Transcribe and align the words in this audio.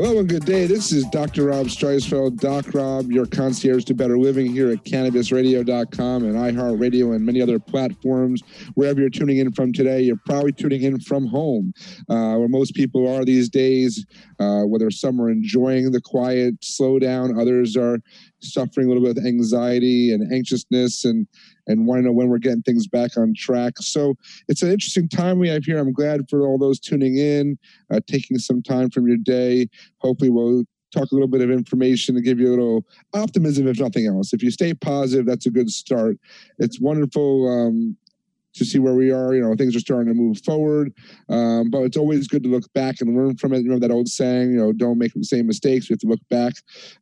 Hello 0.00 0.20
and 0.20 0.28
good 0.28 0.44
day. 0.44 0.66
This 0.66 0.92
is 0.92 1.04
Dr. 1.06 1.46
Rob 1.46 1.66
Streisfeld, 1.66 2.36
Doc 2.36 2.72
Rob, 2.72 3.10
your 3.10 3.26
concierge 3.26 3.82
to 3.86 3.94
better 3.94 4.16
living 4.16 4.46
here 4.46 4.70
at 4.70 4.84
cannabisradio.com 4.84 6.22
and 6.22 6.36
iHeartRadio 6.36 7.16
and 7.16 7.26
many 7.26 7.42
other 7.42 7.58
platforms. 7.58 8.40
Wherever 8.74 9.00
you're 9.00 9.10
tuning 9.10 9.38
in 9.38 9.50
from 9.50 9.72
today, 9.72 10.02
you're 10.02 10.20
probably 10.24 10.52
tuning 10.52 10.84
in 10.84 11.00
from 11.00 11.26
home, 11.26 11.74
uh, 12.08 12.36
where 12.36 12.46
most 12.46 12.76
people 12.76 13.12
are 13.12 13.24
these 13.24 13.48
days, 13.48 14.06
uh, 14.38 14.62
whether 14.62 14.88
some 14.92 15.20
are 15.20 15.30
enjoying 15.30 15.90
the 15.90 16.00
quiet 16.00 16.60
slowdown, 16.60 17.36
others 17.36 17.76
are 17.76 17.98
suffering 18.40 18.86
a 18.86 18.90
little 18.90 19.02
bit 19.02 19.18
of 19.18 19.26
anxiety 19.26 20.12
and 20.12 20.32
anxiousness 20.32 21.04
and 21.04 21.26
and 21.68 21.86
want 21.86 22.00
to 22.00 22.06
know 22.06 22.12
when 22.12 22.28
we're 22.28 22.38
getting 22.38 22.62
things 22.62 22.88
back 22.88 23.16
on 23.16 23.34
track. 23.36 23.74
So 23.78 24.14
it's 24.48 24.62
an 24.62 24.70
interesting 24.70 25.08
time 25.08 25.38
we 25.38 25.48
have 25.48 25.64
here. 25.64 25.78
I'm 25.78 25.92
glad 25.92 26.28
for 26.28 26.42
all 26.46 26.58
those 26.58 26.80
tuning 26.80 27.18
in, 27.18 27.58
uh, 27.92 28.00
taking 28.06 28.38
some 28.38 28.62
time 28.62 28.90
from 28.90 29.06
your 29.06 29.18
day. 29.18 29.68
Hopefully, 29.98 30.30
we'll 30.30 30.64
talk 30.92 31.10
a 31.12 31.14
little 31.14 31.28
bit 31.28 31.42
of 31.42 31.50
information 31.50 32.14
to 32.14 32.22
give 32.22 32.40
you 32.40 32.48
a 32.48 32.50
little 32.50 32.84
optimism, 33.14 33.68
if 33.68 33.78
nothing 33.78 34.06
else. 34.06 34.32
If 34.32 34.42
you 34.42 34.50
stay 34.50 34.74
positive, 34.74 35.26
that's 35.26 35.46
a 35.46 35.50
good 35.50 35.70
start. 35.70 36.16
It's 36.58 36.80
wonderful. 36.80 37.48
Um, 37.48 37.96
to 38.54 38.64
see 38.64 38.78
where 38.78 38.94
we 38.94 39.10
are, 39.10 39.34
you 39.34 39.40
know, 39.40 39.54
things 39.54 39.76
are 39.76 39.80
starting 39.80 40.12
to 40.12 40.20
move 40.20 40.40
forward. 40.44 40.92
Um, 41.28 41.70
but 41.70 41.82
it's 41.82 41.96
always 41.96 42.28
good 42.28 42.42
to 42.42 42.48
look 42.48 42.70
back 42.72 43.00
and 43.00 43.16
learn 43.16 43.36
from 43.36 43.52
it. 43.52 43.62
You 43.62 43.68
know 43.68 43.78
that 43.78 43.90
old 43.90 44.08
saying, 44.08 44.50
you 44.50 44.56
know, 44.56 44.72
don't 44.72 44.98
make 44.98 45.14
the 45.14 45.24
same 45.24 45.46
mistakes. 45.46 45.88
We 45.88 45.94
have 45.94 46.00
to 46.00 46.06
look 46.08 46.28
back, 46.28 46.54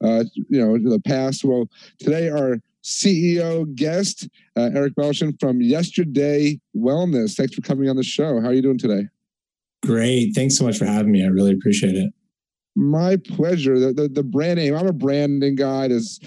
uh, 0.03 0.25
you 0.49 0.61
know, 0.61 0.77
to 0.77 0.89
the 0.89 1.01
past. 1.01 1.45
Well, 1.45 1.69
today 1.99 2.29
our 2.29 2.59
CEO 2.87 3.75
guest, 3.75 4.29
uh, 4.57 4.71
Eric 4.73 4.95
Balshin 4.95 5.39
from 5.41 5.61
Yesterday 5.61 6.61
Wellness. 6.77 7.35
Thanks 7.37 7.53
for 7.53 7.61
coming 7.61 7.89
on 7.89 7.97
the 7.97 8.05
show. 8.05 8.41
How 8.41 8.49
are 8.49 8.53
you 8.53 8.63
doing 8.63 8.79
today? 8.79 9.09
Great. 9.85 10.35
Thanks 10.37 10.57
so 10.57 10.65
much 10.65 10.79
for 10.79 10.85
having 10.85 11.11
me. 11.11 11.25
I 11.25 11.27
really 11.27 11.53
appreciate 11.53 11.97
it. 11.97 12.13
My 12.79 13.17
pleasure. 13.17 13.79
The, 13.79 13.95
the, 13.95 14.07
the, 14.07 14.23
brand 14.23 14.59
name, 14.59 14.77
I'm 14.77 14.87
a 14.87 14.93
branding 14.93 15.55
guy. 15.55 15.89
There's 15.89 16.21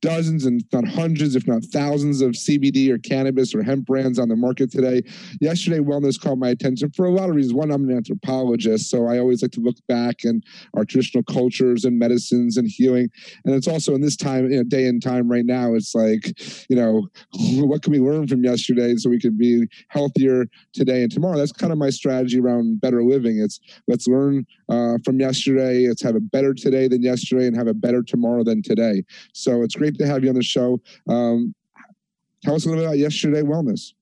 dozens 0.00 0.46
and 0.46 0.62
not 0.72 0.86
hundreds, 0.86 1.34
if 1.34 1.48
not 1.48 1.64
thousands 1.64 2.20
of 2.20 2.32
CBD 2.32 2.90
or 2.90 2.98
cannabis 2.98 3.52
or 3.52 3.62
hemp 3.64 3.86
brands 3.86 4.16
on 4.20 4.28
the 4.28 4.36
market 4.36 4.70
today. 4.70 5.02
Yesterday, 5.40 5.80
wellness 5.80 6.20
caught 6.20 6.38
my 6.38 6.50
attention 6.50 6.92
for 6.92 7.06
a 7.06 7.10
lot 7.10 7.28
of 7.28 7.34
reasons. 7.34 7.54
One, 7.54 7.72
I'm 7.72 7.88
an 7.88 7.96
anthropologist, 7.96 8.88
so 8.88 9.08
I 9.08 9.18
always 9.18 9.42
like 9.42 9.50
to 9.52 9.60
look 9.60 9.74
back 9.88 10.22
and 10.22 10.44
our 10.74 10.84
traditional 10.84 11.24
cultures 11.24 11.84
and 11.84 11.98
medicines 11.98 12.56
and 12.56 12.68
healing. 12.68 13.08
And 13.44 13.56
it's 13.56 13.66
also 13.66 13.92
in 13.96 14.00
this 14.00 14.16
time, 14.16 14.48
you 14.48 14.58
know, 14.58 14.62
day 14.62 14.86
and 14.86 15.02
time 15.02 15.28
right 15.28 15.44
now, 15.44 15.74
it's 15.74 15.92
like, 15.92 16.40
you 16.70 16.76
know, 16.76 17.08
what 17.64 17.82
can 17.82 17.92
we 17.92 17.98
learn 17.98 18.28
from 18.28 18.44
yesterday 18.44 18.94
so 18.94 19.10
we 19.10 19.18
can 19.18 19.36
be 19.36 19.66
healthier 19.88 20.46
today 20.72 21.02
and 21.02 21.10
tomorrow? 21.10 21.36
That's 21.36 21.50
kind 21.50 21.72
of 21.72 21.78
my 21.78 21.90
strategy 21.90 22.38
around 22.38 22.80
better 22.80 23.02
living. 23.02 23.40
It's 23.40 23.58
let's 23.88 24.06
learn 24.06 24.46
uh, 24.68 24.98
from 25.04 25.20
yesterday 25.20 25.86
let's 25.88 26.02
have 26.02 26.16
a 26.16 26.20
better 26.20 26.54
today 26.54 26.88
than 26.88 27.02
yesterday 27.02 27.46
and 27.46 27.56
have 27.56 27.68
a 27.68 27.74
better 27.74 28.02
tomorrow 28.02 28.44
than 28.44 28.62
today. 28.62 29.02
So 29.32 29.62
it's 29.62 29.74
great 29.74 29.96
to 29.98 30.06
have 30.06 30.22
you 30.22 30.30
on 30.30 30.34
the 30.34 30.42
show. 30.42 30.80
Um, 31.08 31.54
tell 32.42 32.54
us 32.54 32.64
a 32.64 32.68
little 32.68 32.82
bit 32.82 32.86
about 32.86 32.98
yesterday 32.98 33.42
wellness. 33.42 33.92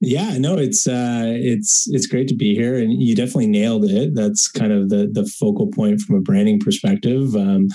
Yeah, 0.00 0.36
no, 0.38 0.58
it's 0.58 0.86
uh, 0.86 1.24
it's 1.26 1.88
it's 1.90 2.06
great 2.06 2.28
to 2.28 2.34
be 2.34 2.54
here, 2.54 2.76
and 2.76 3.02
you 3.02 3.14
definitely 3.14 3.46
nailed 3.46 3.84
it. 3.84 4.14
That's 4.14 4.50
kind 4.50 4.72
of 4.72 4.90
the 4.90 5.08
the 5.10 5.24
focal 5.24 5.68
point 5.68 6.00
from 6.00 6.16
a 6.16 6.20
branding 6.20 6.60
perspective. 6.60 7.34
Um, 7.34 7.68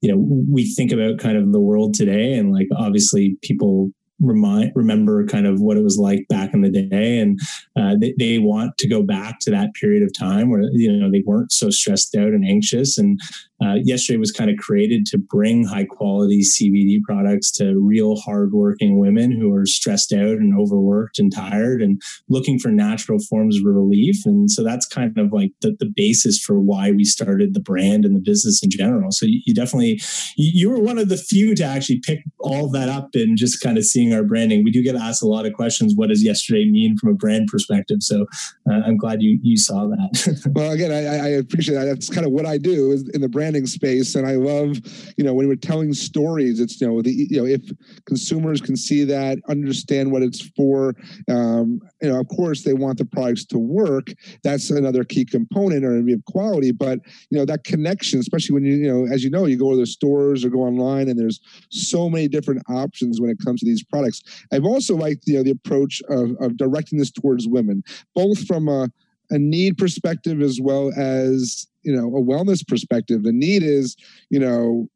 you 0.00 0.10
know, 0.10 0.16
we 0.48 0.72
think 0.74 0.92
about 0.92 1.18
kind 1.18 1.36
of 1.36 1.52
the 1.52 1.60
world 1.60 1.94
today, 1.94 2.34
and 2.34 2.52
like 2.52 2.68
obviously 2.74 3.36
people 3.42 3.90
remind 4.20 4.72
remember 4.74 5.26
kind 5.26 5.46
of 5.46 5.60
what 5.60 5.76
it 5.76 5.82
was 5.82 5.98
like 5.98 6.26
back 6.28 6.54
in 6.54 6.62
the 6.62 6.70
day. 6.70 7.18
And 7.18 7.40
uh, 7.76 7.96
they, 8.00 8.14
they, 8.18 8.38
want 8.38 8.78
to 8.78 8.88
go 8.88 9.02
back 9.02 9.38
to 9.40 9.50
that 9.50 9.74
period 9.74 10.02
of 10.02 10.16
time 10.16 10.50
where 10.50 10.62
you 10.72 10.92
know 10.92 11.10
they 11.10 11.22
weren't 11.26 11.52
so 11.52 11.70
stressed 11.70 12.14
out 12.14 12.28
and 12.28 12.44
anxious. 12.44 12.98
And 12.98 13.20
uh, 13.62 13.74
yesterday 13.74 14.16
was 14.16 14.32
kind 14.32 14.50
of 14.50 14.56
created 14.56 15.06
to 15.06 15.18
bring 15.18 15.64
high 15.64 15.84
quality 15.84 16.40
CBD 16.40 17.00
products 17.02 17.50
to 17.52 17.78
real 17.78 18.16
hardworking 18.16 18.98
women 18.98 19.30
who 19.30 19.54
are 19.54 19.64
stressed 19.64 20.12
out 20.12 20.38
and 20.38 20.58
overworked 20.58 21.18
and 21.18 21.32
tired 21.32 21.80
and 21.80 22.02
looking 22.28 22.58
for 22.58 22.70
natural 22.70 23.18
forms 23.18 23.56
of 23.56 23.64
relief. 23.64 24.16
And 24.26 24.50
so 24.50 24.64
that's 24.64 24.86
kind 24.86 25.16
of 25.18 25.32
like 25.32 25.52
the, 25.60 25.76
the 25.78 25.90
basis 25.94 26.38
for 26.40 26.58
why 26.58 26.90
we 26.90 27.04
started 27.04 27.54
the 27.54 27.60
brand 27.60 28.04
and 28.04 28.16
the 28.16 28.20
business 28.20 28.62
in 28.62 28.70
general. 28.70 29.12
So 29.12 29.26
you, 29.26 29.40
you 29.46 29.54
definitely, 29.54 30.00
you, 30.36 30.70
were 30.70 30.80
one 30.80 30.98
of 30.98 31.08
the 31.08 31.16
few 31.16 31.54
to 31.54 31.64
actually 31.64 32.00
pick 32.00 32.24
all 32.40 32.68
that 32.70 32.88
up 32.88 33.10
and 33.14 33.36
just 33.36 33.60
kind 33.60 33.78
of 33.78 33.84
seeing 33.84 34.12
our 34.12 34.24
branding. 34.24 34.64
We 34.64 34.72
do 34.72 34.82
get 34.82 34.96
asked 34.96 35.22
a 35.22 35.28
lot 35.28 35.46
of 35.46 35.52
questions. 35.52 35.94
What 35.94 36.08
does 36.08 36.24
yesterday 36.24 36.68
mean 36.68 36.96
from 36.96 37.10
a 37.10 37.14
brand 37.14 37.48
perspective? 37.48 37.98
So 38.00 38.26
uh, 38.68 38.80
I'm 38.84 38.96
glad 38.96 39.22
you, 39.22 39.38
you 39.42 39.56
saw 39.56 39.86
that. 39.86 40.50
well, 40.54 40.72
again, 40.72 40.90
I, 40.90 41.26
I 41.26 41.28
appreciate 41.28 41.76
that. 41.76 41.84
That's 41.84 42.10
kind 42.10 42.26
of 42.26 42.32
what 42.32 42.46
I 42.46 42.58
do 42.58 42.92
in 43.12 43.20
the 43.20 43.28
brand 43.28 43.43
branding 43.44 43.66
space. 43.66 44.14
And 44.14 44.26
i 44.26 44.36
love 44.36 44.78
you 45.18 45.24
know 45.24 45.34
when 45.34 45.48
we're 45.48 45.56
telling 45.56 45.92
stories 45.92 46.60
it's 46.60 46.80
you 46.80 46.88
know 46.88 47.02
the 47.02 47.12
you 47.12 47.38
know 47.40 47.46
if 47.46 47.60
consumers 48.06 48.60
can 48.60 48.76
see 48.76 49.04
that 49.04 49.38
understand 49.50 50.10
what 50.10 50.22
it's 50.22 50.40
for 50.56 50.94
um, 51.28 51.80
you 52.00 52.08
know 52.08 52.18
of 52.20 52.28
course 52.28 52.62
they 52.62 52.72
want 52.72 52.98
the 52.98 53.04
products 53.04 53.44
to 53.46 53.58
work. 53.58 54.06
That's 54.42 54.70
another 54.70 55.04
key 55.04 55.24
component 55.24 55.84
or 55.84 55.98
of 55.98 56.24
quality. 56.26 56.72
But 56.72 57.00
you 57.30 57.38
know 57.38 57.44
that 57.44 57.64
connection 57.64 58.18
especially 58.18 58.54
when 58.54 58.64
you 58.64 58.76
you 58.76 58.92
know 58.92 59.12
as 59.12 59.22
you 59.22 59.30
know 59.30 59.44
you 59.44 59.58
go 59.58 59.72
to 59.72 59.76
the 59.76 59.86
stores 59.86 60.44
or 60.44 60.48
go 60.48 60.60
online 60.60 61.08
and 61.08 61.18
there's 61.18 61.40
so 61.70 62.08
many 62.08 62.28
different 62.28 62.62
options 62.70 63.20
when 63.20 63.30
it 63.30 63.38
comes 63.44 63.60
to 63.60 63.66
these 63.66 63.84
products. 63.84 64.22
I've 64.52 64.64
also 64.64 64.96
liked 64.96 65.24
you 65.26 65.36
know 65.36 65.42
the 65.42 65.50
approach 65.50 66.00
of, 66.08 66.30
of 66.40 66.56
directing 66.56 66.98
this 66.98 67.10
towards 67.10 67.46
women 67.46 67.82
both 68.14 68.46
from 68.46 68.68
a 68.68 68.88
a 69.34 69.38
need 69.38 69.76
perspective 69.76 70.40
as 70.40 70.60
well 70.60 70.92
as 70.96 71.66
you 71.82 71.94
know 71.94 72.06
a 72.06 72.22
wellness 72.22 72.66
perspective. 72.66 73.24
The 73.24 73.32
need 73.32 73.62
is 73.62 73.96
you 74.30 74.38
know 74.38 74.88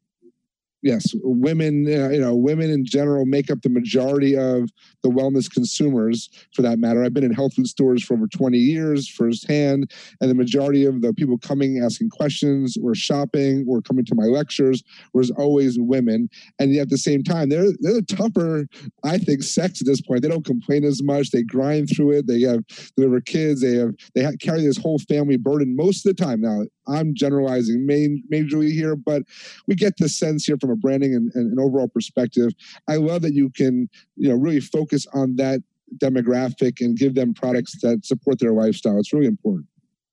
yes, 0.81 1.13
women, 1.23 1.85
uh, 1.87 2.09
you 2.09 2.19
know, 2.19 2.35
women 2.35 2.69
in 2.69 2.85
general 2.85 3.25
make 3.25 3.51
up 3.51 3.61
the 3.61 3.69
majority 3.69 4.35
of 4.35 4.69
the 5.03 5.09
wellness 5.09 5.51
consumers 5.51 6.29
for 6.53 6.61
that 6.61 6.79
matter. 6.79 7.03
I've 7.03 7.13
been 7.13 7.23
in 7.23 7.33
health 7.33 7.53
food 7.53 7.67
stores 7.67 8.03
for 8.03 8.13
over 8.13 8.27
20 8.27 8.57
years 8.57 9.07
firsthand, 9.07 9.91
and 10.21 10.29
the 10.29 10.35
majority 10.35 10.85
of 10.85 11.01
the 11.01 11.13
people 11.13 11.37
coming 11.37 11.81
asking 11.83 12.09
questions 12.09 12.77
or 12.83 12.95
shopping 12.95 13.65
or 13.67 13.81
coming 13.81 14.05
to 14.05 14.15
my 14.15 14.25
lectures 14.25 14.83
was 15.13 15.31
always 15.31 15.77
women. 15.79 16.29
And 16.59 16.73
yet 16.73 16.83
at 16.83 16.89
the 16.89 16.97
same 16.97 17.23
time, 17.23 17.49
they're, 17.49 17.71
they're 17.79 18.01
tougher, 18.01 18.67
I 19.03 19.17
think, 19.17 19.43
sex 19.43 19.81
at 19.81 19.87
this 19.87 20.01
point. 20.01 20.21
They 20.21 20.29
don't 20.29 20.45
complain 20.45 20.83
as 20.83 21.03
much. 21.03 21.31
They 21.31 21.43
grind 21.43 21.89
through 21.93 22.11
it. 22.11 22.27
They 22.27 22.41
have 22.41 22.63
deliver 22.95 23.21
kids. 23.21 23.61
They 23.61 23.75
have, 23.75 23.93
they 24.15 24.23
have, 24.23 24.39
carry 24.39 24.61
this 24.61 24.77
whole 24.77 24.99
family 24.99 25.37
burden 25.37 25.75
most 25.75 26.05
of 26.05 26.15
the 26.15 26.23
time. 26.23 26.41
Now, 26.41 26.63
I'm 26.89 27.13
generalizing 27.15 27.85
main, 27.85 28.23
majorly 28.31 28.71
here, 28.71 28.95
but 28.95 29.23
we 29.67 29.75
get 29.75 29.97
the 29.97 30.09
sense 30.09 30.45
here 30.45 30.57
from 30.59 30.71
a 30.71 30.75
branding 30.75 31.13
and, 31.13 31.31
and 31.35 31.51
an 31.51 31.59
overall 31.59 31.87
perspective. 31.87 32.51
I 32.87 32.95
love 32.95 33.21
that 33.23 33.33
you 33.33 33.49
can, 33.49 33.89
you 34.15 34.29
know, 34.29 34.35
really 34.35 34.59
focus 34.59 35.05
on 35.13 35.35
that 35.37 35.61
demographic 35.97 36.81
and 36.81 36.97
give 36.97 37.15
them 37.15 37.33
products 37.33 37.79
that 37.81 38.05
support 38.05 38.39
their 38.39 38.53
lifestyle. 38.53 38.99
It's 38.99 39.13
really 39.13 39.27
important. 39.27 39.65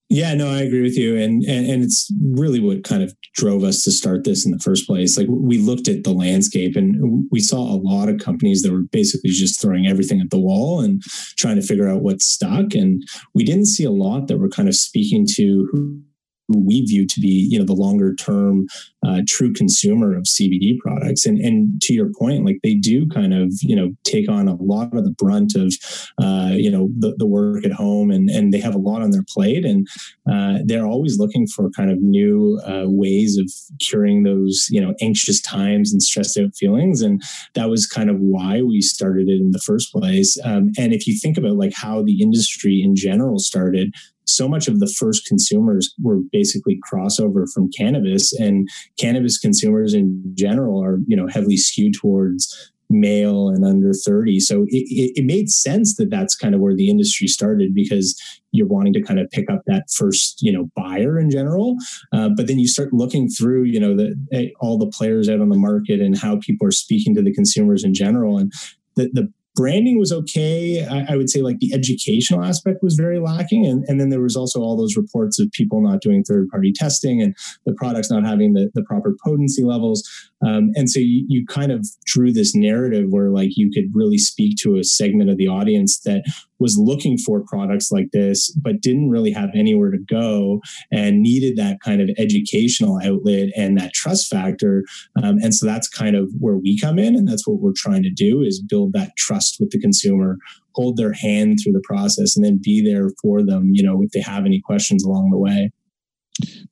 Yeah, 0.08 0.34
no, 0.34 0.48
I 0.48 0.60
agree 0.60 0.82
with 0.82 0.96
you, 0.96 1.16
and, 1.16 1.42
and 1.42 1.68
and 1.68 1.82
it's 1.82 2.12
really 2.30 2.60
what 2.60 2.84
kind 2.84 3.02
of 3.02 3.12
drove 3.34 3.64
us 3.64 3.82
to 3.82 3.90
start 3.90 4.22
this 4.22 4.46
in 4.46 4.52
the 4.52 4.58
first 4.60 4.86
place. 4.86 5.18
Like 5.18 5.26
we 5.28 5.58
looked 5.58 5.88
at 5.88 6.04
the 6.04 6.12
landscape, 6.12 6.76
and 6.76 7.26
we 7.32 7.40
saw 7.40 7.58
a 7.58 7.74
lot 7.74 8.08
of 8.08 8.20
companies 8.20 8.62
that 8.62 8.70
were 8.70 8.82
basically 8.82 9.30
just 9.30 9.60
throwing 9.60 9.88
everything 9.88 10.20
at 10.20 10.30
the 10.30 10.38
wall 10.38 10.80
and 10.80 11.02
trying 11.36 11.56
to 11.56 11.66
figure 11.66 11.88
out 11.88 12.02
what 12.02 12.22
stuck. 12.22 12.72
And 12.72 13.02
we 13.34 13.42
didn't 13.42 13.66
see 13.66 13.82
a 13.82 13.90
lot 13.90 14.28
that 14.28 14.38
were 14.38 14.48
kind 14.48 14.68
of 14.68 14.76
speaking 14.76 15.26
to 15.34 16.00
we 16.48 16.82
view 16.82 17.06
to 17.06 17.20
be, 17.20 17.48
you 17.50 17.58
know, 17.58 17.64
the 17.64 17.72
longer 17.72 18.14
term 18.14 18.66
uh, 19.06 19.22
true 19.28 19.52
consumer 19.52 20.16
of 20.16 20.24
CBD 20.24 20.78
products. 20.78 21.26
And 21.26 21.38
and 21.38 21.80
to 21.82 21.92
your 21.92 22.10
point, 22.18 22.44
like 22.44 22.58
they 22.62 22.74
do 22.74 23.08
kind 23.08 23.34
of, 23.34 23.52
you 23.60 23.76
know, 23.76 23.94
take 24.04 24.28
on 24.28 24.48
a 24.48 24.54
lot 24.56 24.94
of 24.94 25.04
the 25.04 25.10
brunt 25.10 25.54
of, 25.54 25.74
uh, 26.22 26.52
you 26.54 26.70
know, 26.70 26.88
the, 26.98 27.14
the 27.18 27.26
work 27.26 27.64
at 27.64 27.72
home, 27.72 28.10
and 28.10 28.28
and 28.30 28.52
they 28.52 28.60
have 28.60 28.74
a 28.74 28.78
lot 28.78 29.02
on 29.02 29.10
their 29.10 29.24
plate, 29.28 29.64
and 29.64 29.86
uh, 30.30 30.58
they're 30.64 30.86
always 30.86 31.18
looking 31.18 31.46
for 31.46 31.70
kind 31.70 31.90
of 31.90 32.00
new 32.00 32.60
uh, 32.66 32.84
ways 32.86 33.36
of 33.36 33.50
curing 33.80 34.22
those, 34.22 34.66
you 34.70 34.80
know, 34.80 34.94
anxious 35.00 35.40
times 35.40 35.92
and 35.92 36.02
stressed 36.02 36.38
out 36.38 36.54
feelings. 36.56 37.02
And 37.02 37.22
that 37.54 37.68
was 37.68 37.86
kind 37.86 38.10
of 38.10 38.18
why 38.18 38.62
we 38.62 38.80
started 38.80 39.28
it 39.28 39.40
in 39.40 39.50
the 39.52 39.60
first 39.60 39.92
place. 39.92 40.38
Um, 40.44 40.72
and 40.78 40.92
if 40.92 41.06
you 41.06 41.18
think 41.18 41.38
about 41.38 41.56
like 41.56 41.72
how 41.74 42.02
the 42.02 42.20
industry 42.20 42.82
in 42.82 42.96
general 42.96 43.38
started 43.38 43.94
so 44.26 44.48
much 44.48 44.68
of 44.68 44.80
the 44.80 44.92
first 44.98 45.26
consumers 45.26 45.94
were 46.02 46.20
basically 46.32 46.78
crossover 46.90 47.46
from 47.52 47.70
cannabis 47.70 48.32
and 48.32 48.68
cannabis 48.98 49.38
consumers 49.38 49.94
in 49.94 50.22
general 50.34 50.82
are 50.82 50.98
you 51.06 51.16
know 51.16 51.26
heavily 51.26 51.56
skewed 51.56 51.94
towards 51.94 52.72
male 52.88 53.48
and 53.48 53.64
under 53.64 53.92
30 53.92 54.38
so 54.38 54.62
it, 54.68 55.16
it, 55.16 55.24
made 55.24 55.50
sense 55.50 55.96
that 55.96 56.08
that's 56.08 56.36
kind 56.36 56.54
of 56.54 56.60
where 56.60 56.76
the 56.76 56.88
industry 56.88 57.26
started 57.26 57.74
because 57.74 58.16
you're 58.56 58.66
wanting 58.66 58.92
to 58.92 59.02
kind 59.02 59.20
of 59.20 59.30
pick 59.30 59.50
up 59.50 59.62
that 59.66 59.84
first 59.94 60.40
you 60.40 60.52
know 60.52 60.68
buyer 60.74 61.18
in 61.18 61.30
general. 61.30 61.76
Uh, 62.12 62.30
but 62.36 62.46
then 62.46 62.58
you 62.58 62.66
start 62.66 62.92
looking 62.92 63.28
through 63.28 63.64
you 63.64 63.78
know 63.78 63.94
the 63.94 64.14
eh, 64.32 64.48
all 64.60 64.78
the 64.78 64.86
players 64.86 65.28
out 65.28 65.40
on 65.40 65.50
the 65.50 65.58
market 65.58 66.00
and 66.00 66.18
how 66.18 66.38
people 66.40 66.66
are 66.66 66.72
speaking 66.72 67.14
to 67.14 67.22
the 67.22 67.32
consumers 67.32 67.84
in 67.84 67.94
general. 67.94 68.38
And 68.38 68.52
the, 68.96 69.10
the 69.12 69.32
branding 69.56 69.98
was 69.98 70.12
okay. 70.12 70.86
I, 70.86 71.14
I, 71.14 71.16
would 71.16 71.30
say 71.30 71.40
like 71.40 71.58
the 71.58 71.72
educational 71.72 72.44
aspect 72.44 72.82
was 72.82 72.94
very 72.94 73.18
lacking. 73.18 73.66
And, 73.66 73.84
and 73.88 73.98
then 73.98 74.10
there 74.10 74.20
was 74.20 74.36
also 74.36 74.60
all 74.60 74.76
those 74.76 74.96
reports 74.96 75.40
of 75.40 75.50
people 75.50 75.80
not 75.80 76.02
doing 76.02 76.22
third 76.22 76.48
party 76.50 76.72
testing 76.72 77.22
and 77.22 77.34
the 77.64 77.72
products 77.72 78.10
not 78.10 78.24
having 78.24 78.52
the, 78.52 78.70
the 78.74 78.82
proper 78.82 79.16
potency 79.24 79.64
levels. 79.64 80.08
Um, 80.46 80.70
and 80.74 80.90
so 80.90 81.00
you, 81.00 81.24
you 81.26 81.46
kind 81.46 81.72
of 81.72 81.86
drew 82.04 82.32
this 82.32 82.54
narrative 82.54 83.06
where 83.08 83.30
like 83.30 83.56
you 83.56 83.70
could 83.70 83.86
really 83.94 84.18
speak 84.18 84.58
to 84.58 84.76
a 84.76 84.84
segment 84.84 85.30
of 85.30 85.38
the 85.38 85.48
audience 85.48 86.00
that 86.00 86.22
was 86.58 86.78
looking 86.78 87.18
for 87.18 87.42
products 87.46 87.90
like 87.90 88.08
this, 88.12 88.50
but 88.52 88.80
didn't 88.80 89.10
really 89.10 89.32
have 89.32 89.50
anywhere 89.54 89.90
to 89.90 89.98
go 90.08 90.60
and 90.90 91.22
needed 91.22 91.56
that 91.56 91.78
kind 91.84 92.00
of 92.00 92.10
educational 92.18 92.98
outlet 93.02 93.50
and 93.56 93.78
that 93.78 93.92
trust 93.92 94.28
factor. 94.28 94.84
Um, 95.22 95.38
and 95.42 95.54
so 95.54 95.66
that's 95.66 95.88
kind 95.88 96.16
of 96.16 96.30
where 96.38 96.56
we 96.56 96.78
come 96.78 96.98
in. 96.98 97.14
And 97.14 97.28
that's 97.28 97.46
what 97.46 97.60
we're 97.60 97.72
trying 97.76 98.02
to 98.02 98.10
do 98.10 98.42
is 98.42 98.62
build 98.62 98.92
that 98.92 99.16
trust 99.16 99.56
with 99.60 99.70
the 99.70 99.80
consumer, 99.80 100.38
hold 100.74 100.96
their 100.96 101.12
hand 101.12 101.58
through 101.62 101.72
the 101.72 101.82
process 101.84 102.36
and 102.36 102.44
then 102.44 102.60
be 102.62 102.82
there 102.82 103.10
for 103.22 103.42
them, 103.42 103.70
you 103.72 103.82
know, 103.82 104.02
if 104.02 104.10
they 104.10 104.20
have 104.20 104.44
any 104.44 104.60
questions 104.60 105.04
along 105.04 105.30
the 105.30 105.38
way. 105.38 105.70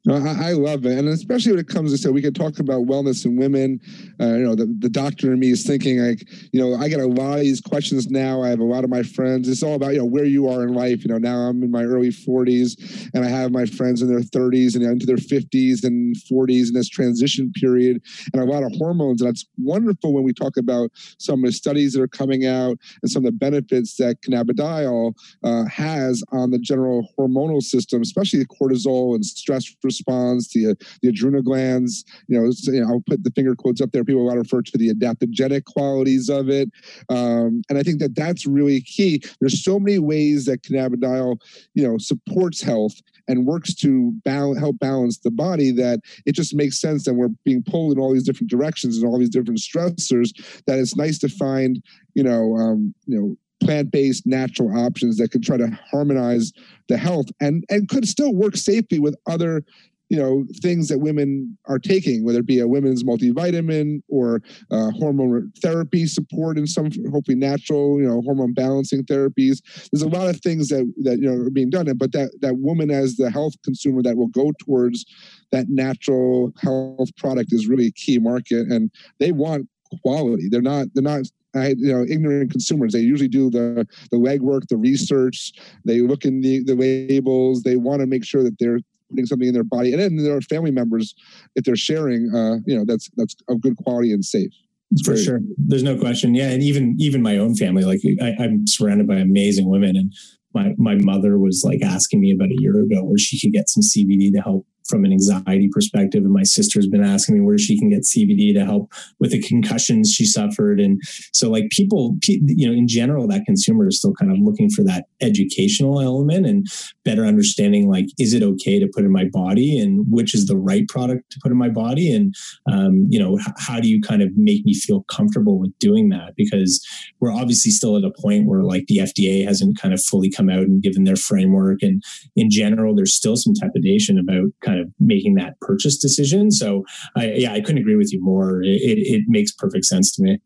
No, 0.06 0.16
I, 0.16 0.50
I, 0.50 0.52
love 0.52 0.84
it, 0.84 0.98
and 0.98 1.08
especially 1.08 1.52
when 1.52 1.60
it 1.60 1.68
comes 1.68 1.90
to 1.90 1.96
so 1.96 2.12
we 2.12 2.20
can 2.20 2.34
talk 2.34 2.58
about 2.58 2.84
wellness 2.84 3.24
and 3.24 3.38
women. 3.38 3.80
Uh, 4.20 4.34
you 4.34 4.44
know, 4.44 4.54
the, 4.54 4.66
the 4.78 4.90
doctor 4.90 5.32
in 5.32 5.38
me 5.38 5.50
is 5.50 5.66
thinking 5.66 5.98
like, 5.98 6.28
you 6.52 6.60
know, 6.60 6.76
I 6.76 6.88
get 6.88 7.00
a 7.00 7.06
lot 7.06 7.38
of 7.38 7.40
these 7.40 7.62
questions 7.62 8.08
now. 8.10 8.42
I 8.42 8.48
have 8.48 8.60
a 8.60 8.64
lot 8.64 8.84
of 8.84 8.90
my 8.90 9.02
friends. 9.02 9.48
It's 9.48 9.62
all 9.62 9.74
about 9.74 9.94
you 9.94 10.00
know 10.00 10.04
where 10.04 10.26
you 10.26 10.46
are 10.46 10.62
in 10.62 10.74
life. 10.74 11.04
You 11.04 11.10
know, 11.10 11.16
now 11.16 11.36
I'm 11.36 11.62
in 11.62 11.70
my 11.70 11.84
early 11.84 12.10
40s, 12.10 13.08
and 13.14 13.24
I 13.24 13.28
have 13.28 13.50
my 13.50 13.64
friends 13.64 14.02
in 14.02 14.08
their 14.08 14.20
30s 14.20 14.74
and 14.74 14.84
into 14.84 15.06
their 15.06 15.16
50s 15.16 15.84
and 15.84 16.14
40s 16.30 16.68
in 16.68 16.74
this 16.74 16.90
transition 16.90 17.50
period, 17.58 18.02
and 18.34 18.42
a 18.42 18.44
lot 18.44 18.62
of 18.62 18.72
hormones. 18.76 19.22
And 19.22 19.28
that's 19.28 19.46
wonderful 19.56 20.12
when 20.12 20.24
we 20.24 20.34
talk 20.34 20.58
about 20.58 20.90
some 21.18 21.42
of 21.42 21.48
the 21.48 21.52
studies 21.52 21.94
that 21.94 22.02
are 22.02 22.08
coming 22.08 22.44
out 22.44 22.76
and 23.00 23.10
some 23.10 23.24
of 23.24 23.32
the 23.32 23.38
benefits 23.38 23.96
that 23.96 24.20
cannabidiol 24.20 25.14
uh, 25.42 25.64
has 25.64 26.22
on 26.30 26.50
the 26.50 26.58
general 26.58 27.08
hormonal 27.18 27.62
system, 27.62 28.02
especially 28.02 28.44
cortisol 28.44 29.14
and 29.14 29.24
stress 29.24 29.53
response, 29.82 30.52
the, 30.52 30.76
the 31.02 31.08
adrenal 31.08 31.42
glands. 31.42 32.04
You 32.28 32.40
know, 32.40 32.50
you 32.64 32.80
know, 32.80 32.88
I'll 32.88 33.04
put 33.06 33.24
the 33.24 33.30
finger 33.30 33.54
quotes 33.54 33.80
up 33.80 33.92
there. 33.92 34.04
People 34.04 34.22
a 34.22 34.28
lot 34.28 34.38
refer 34.38 34.62
to 34.62 34.78
the 34.78 34.92
adaptogenic 34.92 35.64
qualities 35.64 36.28
of 36.28 36.48
it. 36.48 36.70
Um, 37.08 37.62
and 37.68 37.78
I 37.78 37.82
think 37.82 38.00
that 38.00 38.14
that's 38.14 38.46
really 38.46 38.80
key. 38.80 39.22
There's 39.40 39.62
so 39.62 39.78
many 39.78 39.98
ways 39.98 40.46
that 40.46 40.62
cannabidiol, 40.62 41.38
you 41.74 41.86
know, 41.86 41.98
supports 41.98 42.62
health 42.62 42.94
and 43.28 43.46
works 43.46 43.74
to 43.74 44.12
balance, 44.24 44.58
help 44.58 44.78
balance 44.78 45.18
the 45.18 45.30
body 45.30 45.70
that 45.72 46.00
it 46.26 46.34
just 46.34 46.54
makes 46.54 46.80
sense 46.80 47.04
that 47.04 47.14
we're 47.14 47.28
being 47.44 47.62
pulled 47.62 47.92
in 47.92 47.98
all 47.98 48.12
these 48.12 48.24
different 48.24 48.50
directions 48.50 48.98
and 48.98 49.06
all 49.06 49.18
these 49.18 49.30
different 49.30 49.58
stressors 49.58 50.30
that 50.66 50.78
it's 50.78 50.96
nice 50.96 51.18
to 51.18 51.28
find 51.28 51.82
you 52.14 52.22
know 52.22 52.54
um, 52.56 52.94
you 53.06 53.18
know 53.18 53.36
plant-based 53.64 54.26
natural 54.26 54.76
options 54.76 55.16
that 55.16 55.30
could 55.30 55.42
try 55.42 55.56
to 55.56 55.68
harmonize 55.90 56.52
the 56.88 56.96
health 56.96 57.26
and 57.40 57.64
and 57.70 57.88
could 57.88 58.06
still 58.06 58.34
work 58.34 58.56
safely 58.56 58.98
with 58.98 59.16
other 59.26 59.62
you 60.10 60.18
know 60.18 60.44
things 60.60 60.88
that 60.88 60.98
women 60.98 61.56
are 61.66 61.78
taking 61.78 62.24
whether 62.24 62.40
it 62.40 62.46
be 62.46 62.60
a 62.60 62.68
women's 62.68 63.02
multivitamin 63.02 64.02
or 64.08 64.42
uh, 64.70 64.90
hormone 64.90 65.50
therapy 65.62 66.06
support 66.06 66.58
and 66.58 66.68
some 66.68 66.90
hopefully 67.10 67.36
natural 67.36 68.00
you 68.00 68.06
know 68.06 68.20
hormone 68.20 68.52
balancing 68.52 69.02
therapies. 69.04 69.62
There's 69.90 70.02
a 70.02 70.08
lot 70.08 70.28
of 70.28 70.40
things 70.40 70.68
that 70.68 70.92
that 71.02 71.18
you 71.18 71.30
know 71.30 71.46
are 71.46 71.50
being 71.50 71.70
done 71.70 71.90
but 71.96 72.12
that 72.12 72.30
that 72.42 72.58
woman 72.58 72.90
as 72.90 73.16
the 73.16 73.30
health 73.30 73.54
consumer 73.64 74.02
that 74.02 74.16
will 74.16 74.28
go 74.28 74.52
towards 74.60 75.04
that 75.52 75.66
natural 75.68 76.52
health 76.60 77.14
product 77.16 77.52
is 77.52 77.66
really 77.66 77.86
a 77.86 77.92
key 77.92 78.18
market 78.18 78.68
and 78.68 78.90
they 79.18 79.32
want 79.32 79.68
quality 80.02 80.48
they're 80.50 80.62
not 80.62 80.86
they're 80.94 81.02
not 81.02 81.24
I, 81.56 81.68
you 81.78 81.92
know, 81.92 82.02
ignorant 82.02 82.50
consumers. 82.50 82.92
They 82.92 83.00
usually 83.00 83.28
do 83.28 83.50
the 83.50 83.86
the 84.10 84.16
legwork, 84.16 84.68
the 84.68 84.76
research. 84.76 85.52
They 85.84 86.00
look 86.00 86.24
in 86.24 86.40
the 86.40 86.62
the 86.64 86.74
labels. 86.74 87.62
They 87.62 87.76
want 87.76 88.00
to 88.00 88.06
make 88.06 88.24
sure 88.24 88.42
that 88.42 88.58
they're 88.58 88.80
putting 89.10 89.26
something 89.26 89.48
in 89.48 89.54
their 89.54 89.64
body, 89.64 89.92
and 89.92 90.00
then 90.00 90.16
there 90.16 90.36
are 90.36 90.40
family 90.40 90.70
members 90.70 91.14
if 91.54 91.64
they're 91.64 91.76
sharing. 91.76 92.34
Uh, 92.34 92.56
you 92.66 92.76
know, 92.76 92.84
that's 92.86 93.08
that's 93.16 93.36
of 93.48 93.60
good 93.60 93.76
quality 93.76 94.12
and 94.12 94.24
safe. 94.24 94.50
It's 94.90 95.06
For 95.06 95.16
sure, 95.16 95.40
there's 95.56 95.82
no 95.82 95.98
question. 95.98 96.34
Yeah, 96.34 96.50
and 96.50 96.62
even 96.62 96.96
even 96.98 97.22
my 97.22 97.38
own 97.38 97.54
family, 97.54 97.84
like 97.84 98.00
I, 98.20 98.42
I'm 98.42 98.66
surrounded 98.66 99.06
by 99.06 99.16
amazing 99.16 99.68
women, 99.70 99.96
and 99.96 100.12
my 100.54 100.74
my 100.76 100.96
mother 100.96 101.38
was 101.38 101.62
like 101.64 101.82
asking 101.82 102.20
me 102.20 102.32
about 102.32 102.48
a 102.48 102.56
year 102.58 102.80
ago 102.80 103.04
where 103.04 103.18
she 103.18 103.40
could 103.40 103.52
get 103.52 103.68
some 103.68 103.82
CBD 103.82 104.32
to 104.32 104.40
help 104.40 104.66
from 104.88 105.04
an 105.04 105.12
anxiety 105.12 105.68
perspective. 105.72 106.24
And 106.24 106.32
my 106.32 106.42
sister's 106.42 106.86
been 106.86 107.04
asking 107.04 107.36
me 107.36 107.40
where 107.40 107.58
she 107.58 107.78
can 107.78 107.88
get 107.88 108.02
CBD 108.02 108.54
to 108.54 108.64
help 108.64 108.92
with 109.18 109.30
the 109.30 109.40
concussions 109.40 110.12
she 110.12 110.24
suffered. 110.24 110.80
And 110.80 111.00
so, 111.32 111.50
like, 111.50 111.70
people, 111.70 112.16
you 112.26 112.68
know, 112.68 112.74
in 112.74 112.86
general, 112.86 113.26
that 113.28 113.44
consumer 113.46 113.88
is 113.88 113.98
still 113.98 114.14
kind 114.14 114.30
of 114.30 114.38
looking 114.38 114.70
for 114.70 114.82
that 114.84 115.06
educational 115.20 116.00
element 116.00 116.46
and 116.46 116.66
better 117.04 117.24
understanding, 117.24 117.88
like, 117.88 118.06
is 118.18 118.34
it 118.34 118.42
okay 118.42 118.78
to 118.78 118.88
put 118.94 119.04
in 119.04 119.12
my 119.12 119.24
body 119.24 119.78
and 119.78 120.04
which 120.10 120.34
is 120.34 120.46
the 120.46 120.56
right 120.56 120.86
product 120.88 121.30
to 121.30 121.40
put 121.42 121.50
in 121.50 121.58
my 121.58 121.68
body? 121.68 122.12
And, 122.12 122.34
um, 122.70 123.06
you 123.08 123.18
know, 123.18 123.38
how 123.58 123.80
do 123.80 123.88
you 123.88 124.00
kind 124.00 124.22
of 124.22 124.30
make 124.36 124.64
me 124.64 124.74
feel 124.74 125.04
comfortable 125.04 125.58
with 125.58 125.72
doing 125.78 126.10
that? 126.10 126.34
Because 126.36 126.84
we're 127.20 127.32
obviously 127.32 127.70
still 127.70 127.96
at 127.96 128.04
a 128.04 128.12
point 128.20 128.46
where, 128.46 128.62
like, 128.62 128.86
the 128.86 128.98
FDA 128.98 129.44
hasn't 129.44 129.78
kind 129.80 129.94
of 129.94 130.02
fully 130.02 130.30
come 130.30 130.50
out 130.50 130.62
and 130.62 130.82
given 130.82 131.04
their 131.04 131.16
framework. 131.16 131.82
And 131.82 132.02
in 132.36 132.50
general, 132.50 132.94
there's 132.94 133.14
still 133.14 133.36
some 133.36 133.54
trepidation 133.54 134.18
about 134.18 134.50
kind 134.62 134.73
kind 134.74 134.84
of 134.84 134.92
making 134.98 135.34
that 135.34 135.58
purchase 135.60 135.98
decision. 135.98 136.50
So, 136.50 136.84
I, 137.16 137.32
yeah, 137.32 137.52
I 137.52 137.60
couldn't 137.60 137.78
agree 137.78 137.96
with 137.96 138.12
you 138.12 138.22
more. 138.22 138.62
It, 138.62 138.80
it, 138.80 138.98
it 138.98 139.22
makes 139.26 139.52
perfect 139.52 139.84
sense 139.84 140.14
to 140.16 140.22
me. 140.22 140.40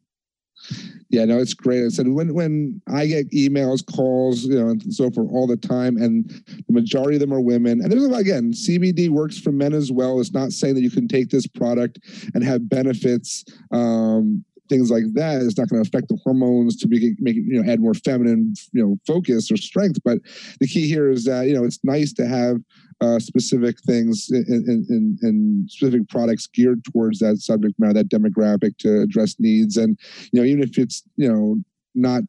Yeah, 1.10 1.24
no, 1.24 1.38
it's 1.38 1.54
great. 1.54 1.86
I 1.86 1.88
said 1.88 2.08
when 2.08 2.34
when 2.34 2.82
I 2.86 3.06
get 3.06 3.30
emails, 3.30 3.84
calls, 3.84 4.44
you 4.44 4.60
know, 4.60 4.68
and 4.68 4.92
so 4.92 5.10
forth 5.10 5.28
all 5.32 5.46
the 5.46 5.56
time, 5.56 5.96
and 5.96 6.28
the 6.28 6.72
majority 6.72 7.16
of 7.16 7.20
them 7.20 7.32
are 7.32 7.40
women. 7.40 7.80
And 7.80 7.90
there's 7.90 8.04
again, 8.04 8.52
CBD 8.52 9.08
works 9.08 9.38
for 9.38 9.50
men 9.50 9.72
as 9.72 9.90
well. 9.90 10.20
It's 10.20 10.32
not 10.32 10.52
saying 10.52 10.74
that 10.74 10.82
you 10.82 10.90
can 10.90 11.08
take 11.08 11.30
this 11.30 11.46
product 11.46 11.98
and 12.34 12.44
have 12.44 12.68
benefits 12.68 13.44
um, 13.70 14.44
things 14.68 14.90
like 14.90 15.04
that 15.14 15.40
is 15.40 15.56
not 15.56 15.68
going 15.68 15.82
to 15.82 15.88
affect 15.88 16.08
the 16.08 16.18
hormones 16.24 16.76
to 16.76 16.88
be 16.88 17.14
make 17.18 17.36
you 17.36 17.62
know 17.62 17.70
add 17.70 17.80
more 17.80 17.94
feminine 17.94 18.54
you 18.72 18.82
know 18.84 18.96
focus 19.06 19.50
or 19.50 19.56
strength 19.56 19.98
but 20.04 20.18
the 20.60 20.66
key 20.66 20.88
here 20.88 21.10
is 21.10 21.24
that 21.24 21.46
you 21.46 21.54
know 21.54 21.64
it's 21.64 21.80
nice 21.84 22.12
to 22.12 22.26
have 22.26 22.58
uh, 23.00 23.18
specific 23.18 23.76
things 23.86 24.28
and 24.30 25.70
specific 25.70 26.08
products 26.08 26.48
geared 26.48 26.82
towards 26.84 27.20
that 27.20 27.38
subject 27.38 27.74
matter 27.78 27.94
that 27.94 28.08
demographic 28.08 28.76
to 28.78 29.02
address 29.02 29.36
needs 29.38 29.76
and 29.76 29.98
you 30.32 30.40
know 30.40 30.46
even 30.46 30.62
if 30.62 30.76
it's 30.78 31.02
you 31.16 31.32
know 31.32 31.56
not 31.94 32.22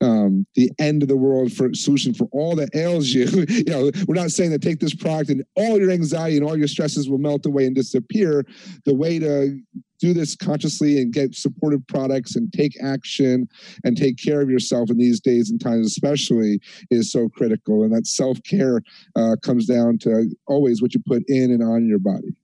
um, 0.00 0.46
the 0.54 0.70
end 0.78 1.02
of 1.02 1.08
the 1.08 1.16
world 1.16 1.52
for 1.52 1.74
solution 1.74 2.14
for 2.14 2.28
all 2.32 2.54
that 2.56 2.74
ails 2.74 3.08
you. 3.08 3.24
you 3.48 3.64
know, 3.64 3.90
we're 4.06 4.14
not 4.14 4.30
saying 4.30 4.50
that 4.50 4.62
take 4.62 4.78
this 4.78 4.94
product 4.94 5.30
and 5.30 5.44
all 5.56 5.78
your 5.78 5.90
anxiety 5.90 6.36
and 6.36 6.46
all 6.46 6.56
your 6.56 6.68
stresses 6.68 7.08
will 7.08 7.18
melt 7.18 7.46
away 7.46 7.66
and 7.66 7.74
disappear. 7.74 8.44
The 8.84 8.94
way 8.94 9.18
to 9.18 9.60
do 9.98 10.12
this 10.12 10.36
consciously 10.36 11.00
and 11.00 11.12
get 11.12 11.34
supportive 11.34 11.86
products 11.86 12.36
and 12.36 12.52
take 12.52 12.72
action 12.82 13.48
and 13.84 13.96
take 13.96 14.16
care 14.16 14.40
of 14.40 14.50
yourself 14.50 14.90
in 14.90 14.98
these 14.98 15.20
days 15.20 15.50
and 15.50 15.60
times 15.60 15.86
especially 15.86 16.60
is 16.90 17.10
so 17.10 17.28
critical. 17.28 17.82
And 17.82 17.92
that 17.92 18.06
self-care 18.06 18.82
uh, 19.16 19.36
comes 19.42 19.66
down 19.66 19.98
to 19.98 20.30
always 20.46 20.80
what 20.80 20.94
you 20.94 21.00
put 21.06 21.22
in 21.28 21.50
and 21.50 21.62
on 21.62 21.86
your 21.86 21.98
body. 21.98 22.36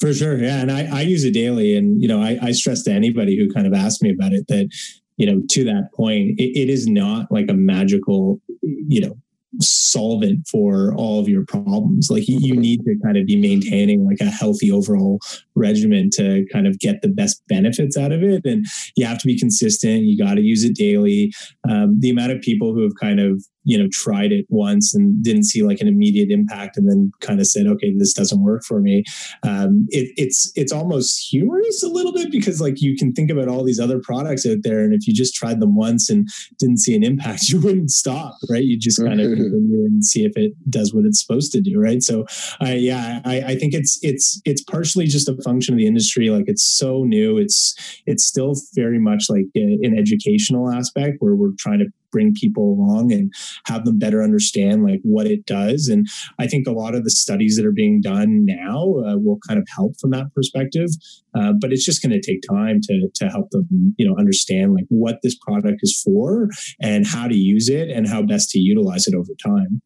For 0.00 0.14
sure. 0.14 0.38
Yeah. 0.38 0.60
And 0.60 0.70
i, 0.70 0.98
I 0.98 1.00
use 1.02 1.24
it 1.24 1.32
daily. 1.32 1.76
And 1.76 2.00
you 2.00 2.08
know 2.08 2.22
I, 2.22 2.38
I 2.40 2.52
stress 2.52 2.82
to 2.84 2.92
anybody 2.92 3.36
who 3.36 3.52
kind 3.52 3.66
of 3.66 3.74
asks 3.74 4.02
me 4.02 4.10
about 4.10 4.32
it 4.32 4.46
that 4.48 4.68
you 5.16 5.26
know 5.26 5.42
to 5.50 5.64
that 5.64 5.90
point 5.94 6.38
it, 6.38 6.58
it 6.58 6.70
is 6.70 6.86
not 6.86 7.30
like 7.30 7.46
a 7.48 7.54
magical 7.54 8.40
you 8.62 9.00
know 9.00 9.16
solvent 9.60 10.46
for 10.48 10.94
all 10.94 11.20
of 11.20 11.28
your 11.28 11.44
problems. 11.44 12.10
Like 12.10 12.28
you, 12.28 12.56
need 12.58 12.84
to 12.84 12.96
kind 13.04 13.16
of 13.16 13.26
be 13.26 13.36
maintaining 13.36 14.04
like 14.04 14.20
a 14.20 14.30
healthy 14.30 14.70
overall 14.70 15.20
regimen 15.54 16.10
to 16.14 16.44
kind 16.52 16.66
of 16.66 16.78
get 16.78 17.02
the 17.02 17.08
best 17.08 17.42
benefits 17.48 17.96
out 17.96 18.12
of 18.12 18.22
it. 18.22 18.44
And 18.44 18.66
you 18.96 19.06
have 19.06 19.18
to 19.18 19.26
be 19.26 19.38
consistent. 19.38 20.02
You 20.02 20.18
got 20.18 20.34
to 20.34 20.42
use 20.42 20.64
it 20.64 20.74
daily. 20.74 21.32
Um, 21.68 21.98
the 22.00 22.10
amount 22.10 22.32
of 22.32 22.40
people 22.40 22.74
who 22.74 22.82
have 22.82 22.94
kind 23.00 23.20
of 23.20 23.44
you 23.68 23.78
know 23.78 23.86
tried 23.92 24.32
it 24.32 24.46
once 24.48 24.94
and 24.94 25.22
didn't 25.22 25.44
see 25.44 25.62
like 25.62 25.80
an 25.80 25.86
immediate 25.86 26.30
impact 26.30 26.78
and 26.78 26.90
then 26.90 27.12
kind 27.20 27.38
of 27.38 27.46
said 27.46 27.66
okay 27.66 27.92
this 27.98 28.14
doesn't 28.14 28.42
work 28.42 28.64
for 28.64 28.80
me. 28.80 29.04
Um, 29.42 29.86
it, 29.90 30.10
it's 30.16 30.50
it's 30.56 30.72
almost 30.72 31.28
humorous 31.30 31.82
a 31.82 31.88
little 31.88 32.14
bit 32.14 32.32
because 32.32 32.62
like 32.62 32.80
you 32.80 32.96
can 32.96 33.12
think 33.12 33.30
about 33.30 33.48
all 33.48 33.62
these 33.62 33.78
other 33.78 34.00
products 34.02 34.46
out 34.46 34.58
there 34.62 34.80
and 34.80 34.94
if 34.94 35.06
you 35.06 35.12
just 35.12 35.34
tried 35.34 35.60
them 35.60 35.76
once 35.76 36.08
and 36.08 36.26
didn't 36.58 36.78
see 36.78 36.96
an 36.96 37.04
impact 37.04 37.48
you 37.48 37.60
wouldn't 37.60 37.90
stop 37.90 38.34
right? 38.48 38.64
You 38.64 38.78
just 38.78 38.98
kind 39.04 39.20
of 39.20 39.26
continue 39.26 39.84
and 39.84 40.04
see 40.04 40.24
if 40.24 40.32
it 40.36 40.52
does 40.70 40.94
what 40.94 41.04
it's 41.04 41.20
supposed 41.20 41.52
to 41.52 41.60
do 41.60 41.78
right? 41.78 42.02
So 42.02 42.24
uh, 42.62 42.70
yeah 42.70 43.20
I, 43.26 43.40
I 43.40 43.54
think 43.56 43.74
it's 43.74 43.98
it's 44.02 44.40
it's 44.46 44.62
partially 44.62 45.06
just 45.06 45.28
a 45.28 45.36
function 45.42 45.74
of 45.74 45.78
the 45.78 45.86
industry 45.86 46.30
like 46.30 46.44
it's 46.46 46.64
so 46.64 47.04
new 47.04 47.36
it's 47.36 47.74
it's 48.06 48.24
still 48.24 48.54
very 48.74 48.98
much 48.98 49.26
like 49.28 49.44
an 49.54 49.94
educational 49.98 50.70
aspect 50.70 51.16
where 51.20 51.34
we're 51.34 51.52
trying 51.58 51.80
to 51.80 51.86
bring 52.10 52.34
people 52.34 52.72
along 52.72 53.12
and 53.12 53.32
have 53.66 53.84
them 53.84 53.98
better 53.98 54.22
understand 54.22 54.84
like 54.84 55.00
what 55.02 55.26
it 55.26 55.46
does. 55.46 55.88
And 55.88 56.06
i 56.38 56.46
think 56.46 56.66
a 56.66 56.72
lot 56.72 56.94
of 56.94 57.04
the 57.04 57.10
studies 57.10 57.56
that 57.56 57.66
are 57.66 57.72
being 57.72 58.00
done 58.00 58.44
now 58.44 58.80
uh, 59.06 59.16
will 59.16 59.38
kind 59.46 59.58
of 59.58 59.66
help 59.74 59.94
from 60.00 60.10
that 60.10 60.32
perspective. 60.34 60.90
Uh, 61.34 61.52
but 61.60 61.72
it's 61.72 61.84
just 61.84 62.02
going 62.02 62.12
to 62.12 62.20
take 62.20 62.42
time 62.48 62.80
to 62.82 63.08
to 63.14 63.28
help 63.28 63.50
them 63.50 63.94
you 63.98 64.06
know 64.06 64.16
understand 64.18 64.74
like 64.74 64.86
what 64.88 65.18
this 65.22 65.36
product 65.36 65.80
is 65.82 66.00
for 66.02 66.48
and 66.80 67.06
how 67.06 67.28
to 67.28 67.36
use 67.36 67.68
it 67.68 67.90
and 67.90 68.08
how 68.08 68.22
best 68.22 68.50
to 68.50 68.58
utilize 68.58 69.06
it 69.06 69.14
over 69.14 69.32
time 69.44 69.80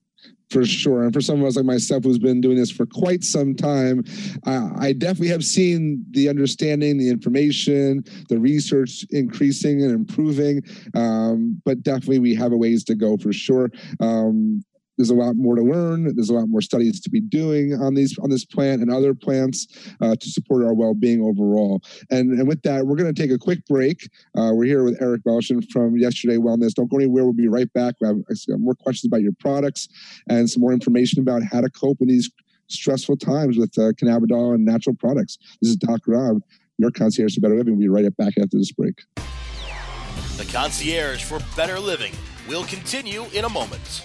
for 0.53 0.65
sure. 0.65 1.03
And 1.03 1.13
for 1.13 1.21
some 1.21 1.41
of 1.41 1.47
us 1.47 1.57
like 1.57 1.65
myself 1.65 2.05
who's 2.05 2.19
been 2.19 2.41
doing 2.41 2.57
this 2.57 2.71
for 2.71 2.87
quite 2.87 3.25
some 3.25 3.55
time, 3.55 4.05
uh, 4.47 4.71
I 4.79 4.93
definitely 4.93 5.29
have 5.29 5.45
seen 5.45 6.05
the 6.11 6.29
understanding, 6.29 6.99
the 6.99 7.09
information, 7.09 8.05
the 8.29 8.39
research 8.39 9.05
increasing 9.11 9.83
and 9.83 9.91
improving. 9.91 10.63
Um, 10.95 11.61
but 11.65 11.83
definitely 11.83 12.19
we 12.19 12.35
have 12.35 12.53
a 12.53 12.57
ways 12.57 12.85
to 12.85 12.95
go 12.95 13.17
for 13.17 13.33
sure. 13.33 13.71
Um, 14.01 14.63
there's 14.97 15.11
a 15.11 15.15
lot 15.15 15.37
more 15.37 15.57
to 15.57 15.63
learn. 15.63 16.15
There's 16.15 16.29
a 16.29 16.35
lot 16.35 16.49
more 16.49 16.61
studies 16.61 17.01
to 17.01 17.11
be 17.11 17.21
doing 17.21 17.75
on 17.75 17.95
these 17.95 18.17
on 18.19 18.31
this 18.31 18.45
plant 18.45 18.83
and 18.83 18.93
other 18.93 19.15
plants 19.15 19.67
uh, 20.01 20.17
to 20.17 20.31
support 20.31 20.65
our 20.65 20.75
well-being 20.75 21.23
overall. 21.23 21.81
And 22.11 22.39
and 22.39 22.47
with 22.47 22.63
that, 22.63 22.87
we're 22.87 22.97
going 22.97 23.13
to 23.13 23.21
take 23.21 23.31
a 23.31 23.39
quick 23.39 23.65
break. 23.67 24.09
Uh, 24.37 24.51
we're 24.53 24.65
here 24.65 24.85
with 24.85 25.01
Eric 25.01 25.23
Balshin 25.25 25.69
from 25.71 25.97
Yesterday 25.97 26.37
Wellness. 26.37 26.75
Don't 26.75 26.91
go 26.91 26.99
anywhere. 26.99 27.25
We'll 27.25 27.33
be 27.33 27.49
right 27.49 27.73
back. 27.73 27.95
We 28.01 28.09
have 28.09 28.17
more 28.59 28.75
questions 28.75 29.11
about 29.11 29.23
your 29.23 29.33
products 29.39 29.89
and 30.29 30.49
some 30.49 30.61
more 30.61 30.73
information 30.73 31.21
about 31.21 31.43
how 31.43 31.61
to 31.61 31.71
cope 31.71 32.01
in 32.01 32.09
these 32.09 32.31
stressful 32.69 33.17
times 33.17 33.59
with 33.59 33.77
uh, 33.79 33.93
cannabidiol 33.93 34.55
and 34.55 34.65
natural 34.65 34.97
products. 34.97 35.39
This 35.61 35.71
is 35.71 35.77
Doc 35.77 36.01
Rob, 36.07 36.43
your 36.79 36.91
concierge 36.91 37.35
for 37.35 37.41
better 37.41 37.57
living. 37.57 37.75
We'll 37.75 37.83
be 37.83 37.89
right 37.89 38.17
back 38.17 38.35
after 38.39 38.59
this 38.59 38.73
break. 38.73 39.03
The 40.37 40.45
concierge 40.51 41.23
for 41.25 41.39
better 41.57 41.79
living 41.79 42.13
will 42.49 42.65
continue 42.65 43.25
in 43.35 43.45
a 43.45 43.49
moment. 43.49 44.05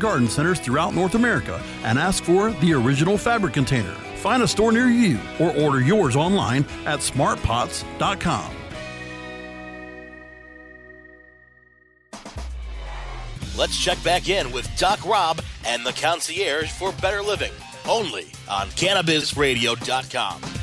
garden 0.01 0.27
centers 0.27 0.59
throughout 0.59 0.93
North 0.93 1.15
America 1.15 1.63
and 1.83 1.97
ask 1.97 2.23
for 2.23 2.51
the 2.51 2.73
original 2.73 3.17
fabric 3.17 3.53
container. 3.53 3.93
Find 4.17 4.43
a 4.43 4.47
store 4.47 4.71
near 4.71 4.87
you 4.87 5.19
or 5.39 5.55
order 5.57 5.79
yours 5.81 6.15
online 6.15 6.65
at 6.85 6.99
smartpots.com. 6.99 8.55
Let's 13.57 13.77
check 13.77 14.03
back 14.03 14.27
in 14.27 14.51
with 14.51 14.67
Doc 14.77 15.05
Rob 15.05 15.41
and 15.67 15.85
the 15.85 15.93
concierge 15.93 16.71
for 16.71 16.91
better 16.93 17.21
living, 17.21 17.51
only 17.87 18.31
on 18.49 18.67
cannabisradio.com. 18.69 20.60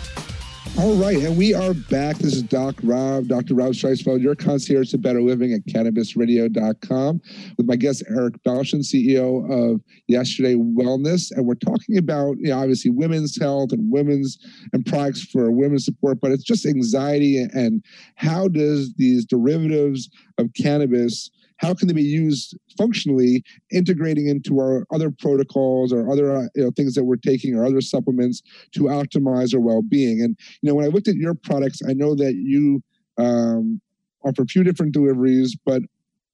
All 0.76 0.94
right, 0.96 1.18
and 1.18 1.36
we 1.36 1.54
are 1.54 1.74
back. 1.74 2.18
This 2.18 2.34
is 2.34 2.42
Doc 2.42 2.74
Rob, 2.82 3.28
Dr. 3.28 3.54
Rob 3.54 3.72
Streisfeld, 3.72 4.20
your 4.20 4.34
concierge 4.34 4.90
to 4.90 4.98
better 4.98 5.22
living 5.22 5.52
at 5.52 5.64
cannabisradio.com 5.66 7.20
with 7.56 7.66
my 7.66 7.76
guest 7.76 8.02
Eric 8.08 8.34
Balshin, 8.44 8.80
CEO 8.80 9.72
of 9.72 9.80
Yesterday 10.08 10.54
Wellness. 10.54 11.30
And 11.30 11.46
we're 11.46 11.54
talking 11.54 11.96
about, 11.98 12.36
you 12.38 12.50
know, 12.50 12.58
obviously 12.58 12.90
women's 12.90 13.38
health 13.40 13.72
and 13.72 13.90
women's 13.90 14.38
and 14.72 14.84
products 14.84 15.22
for 15.22 15.50
women's 15.50 15.84
support, 15.84 16.20
but 16.20 16.32
it's 16.32 16.44
just 16.44 16.66
anxiety 16.66 17.38
and 17.38 17.84
how 18.16 18.48
does 18.48 18.92
these 18.94 19.24
derivatives 19.24 20.10
of 20.38 20.50
cannabis 20.54 21.30
how 21.58 21.74
can 21.74 21.88
they 21.88 21.94
be 21.94 22.02
used 22.02 22.56
functionally 22.76 23.44
integrating 23.70 24.28
into 24.28 24.58
our 24.58 24.86
other 24.92 25.10
protocols 25.10 25.92
or 25.92 26.10
other 26.10 26.36
uh, 26.36 26.42
you 26.54 26.64
know, 26.64 26.70
things 26.76 26.94
that 26.94 27.04
we're 27.04 27.16
taking 27.16 27.54
or 27.54 27.64
other 27.64 27.80
supplements 27.80 28.42
to 28.72 28.82
optimize 28.84 29.54
our 29.54 29.60
well-being? 29.60 30.20
And 30.22 30.36
you 30.62 30.68
know 30.68 30.74
when 30.74 30.84
i 30.84 30.88
looked 30.88 31.08
at 31.08 31.16
your 31.16 31.34
products 31.34 31.80
i 31.88 31.92
know 31.92 32.14
that 32.14 32.34
you 32.34 32.82
um, 33.18 33.80
offer 34.24 34.42
a 34.42 34.46
few 34.46 34.64
different 34.64 34.92
deliveries 34.92 35.56
but 35.66 35.82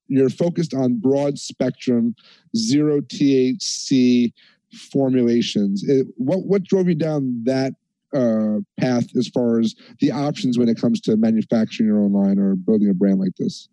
you're 0.07 0.29
focused 0.29 0.73
on 0.73 0.99
broad 0.99 1.39
spectrum 1.39 2.15
zero 2.55 3.01
thc 3.01 4.31
formulations. 4.75 5.83
It, 5.87 6.07
what 6.17 6.45
what 6.45 6.63
drove 6.63 6.87
you 6.87 6.95
down 6.95 7.43
that 7.45 7.73
uh, 8.13 8.59
path 8.79 9.15
as 9.17 9.27
far 9.27 9.59
as 9.59 9.75
the 9.99 10.11
options 10.11 10.57
when 10.57 10.69
it 10.69 10.79
comes 10.79 11.01
to 11.01 11.17
manufacturing 11.17 11.87
your 11.87 11.99
own 11.99 12.13
line 12.13 12.39
or 12.39 12.55
building 12.55 12.89
a 12.89 12.93
brand 12.93 13.19
like 13.19 13.35
this 13.37 13.67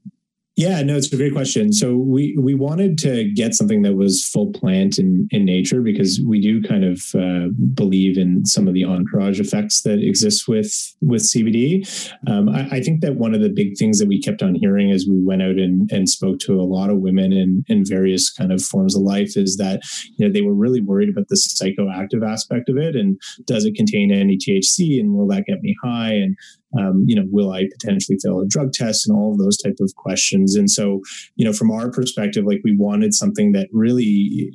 Yeah, 0.54 0.82
no, 0.82 0.96
it's 0.96 1.10
a 1.10 1.16
great 1.16 1.32
question. 1.32 1.72
So 1.72 1.96
we 1.96 2.36
we 2.38 2.54
wanted 2.54 2.98
to 2.98 3.24
get 3.32 3.54
something 3.54 3.80
that 3.82 3.94
was 3.94 4.22
full 4.22 4.52
plant 4.52 4.98
in 4.98 5.26
in 5.30 5.46
nature 5.46 5.80
because 5.80 6.20
we 6.26 6.42
do 6.42 6.62
kind 6.62 6.84
of 6.84 7.02
uh, 7.14 7.48
believe 7.72 8.18
in 8.18 8.44
some 8.44 8.68
of 8.68 8.74
the 8.74 8.84
entourage 8.84 9.40
effects 9.40 9.80
that 9.82 9.98
exist 10.00 10.46
with 10.46 10.70
with 11.00 11.22
CBD. 11.22 11.88
Um, 12.28 12.50
I, 12.50 12.68
I, 12.68 12.80
think 12.82 13.00
that 13.00 13.16
one 13.16 13.34
of 13.34 13.40
the 13.40 13.48
big 13.48 13.78
things 13.78 13.98
that 13.98 14.08
we 14.08 14.20
kept 14.20 14.42
on 14.42 14.54
hearing 14.54 14.90
as 14.90 15.06
we 15.08 15.18
went 15.24 15.40
out 15.40 15.56
and, 15.56 15.90
and 15.90 16.06
spoke 16.06 16.38
to 16.40 16.60
a 16.60 16.68
lot 16.68 16.90
of 16.90 16.98
women 16.98 17.32
in 17.32 17.64
in 17.68 17.82
various 17.86 18.30
kind 18.30 18.52
of 18.52 18.62
forms 18.62 18.94
of 18.94 19.00
life 19.00 19.38
is 19.38 19.56
that 19.56 19.80
you 20.18 20.26
know 20.26 20.30
they 20.30 20.42
were 20.42 20.54
really 20.54 20.82
worried 20.82 21.08
about 21.08 21.28
the 21.28 21.36
psychoactive 21.36 22.28
aspect 22.28 22.68
of 22.68 22.76
it 22.76 22.94
and 22.94 23.18
does 23.46 23.64
it 23.64 23.74
contain 23.74 24.12
any 24.12 24.36
THC 24.36 25.00
and 25.00 25.14
will 25.14 25.28
that 25.28 25.46
get 25.46 25.62
me 25.62 25.74
high 25.82 26.12
and 26.12 26.36
um, 26.78 27.04
you 27.06 27.16
know, 27.16 27.26
will 27.30 27.52
I 27.52 27.68
potentially 27.72 28.18
fail 28.22 28.40
a 28.40 28.46
drug 28.46 28.72
test 28.72 29.06
and 29.06 29.16
all 29.16 29.32
of 29.32 29.38
those 29.38 29.56
type 29.56 29.76
of 29.80 29.94
questions. 29.96 30.56
And 30.56 30.70
so, 30.70 31.00
you 31.36 31.44
know, 31.44 31.52
from 31.52 31.70
our 31.70 31.90
perspective, 31.90 32.44
like 32.44 32.60
we 32.64 32.76
wanted 32.76 33.14
something 33.14 33.52
that 33.52 33.68
really, 33.72 34.02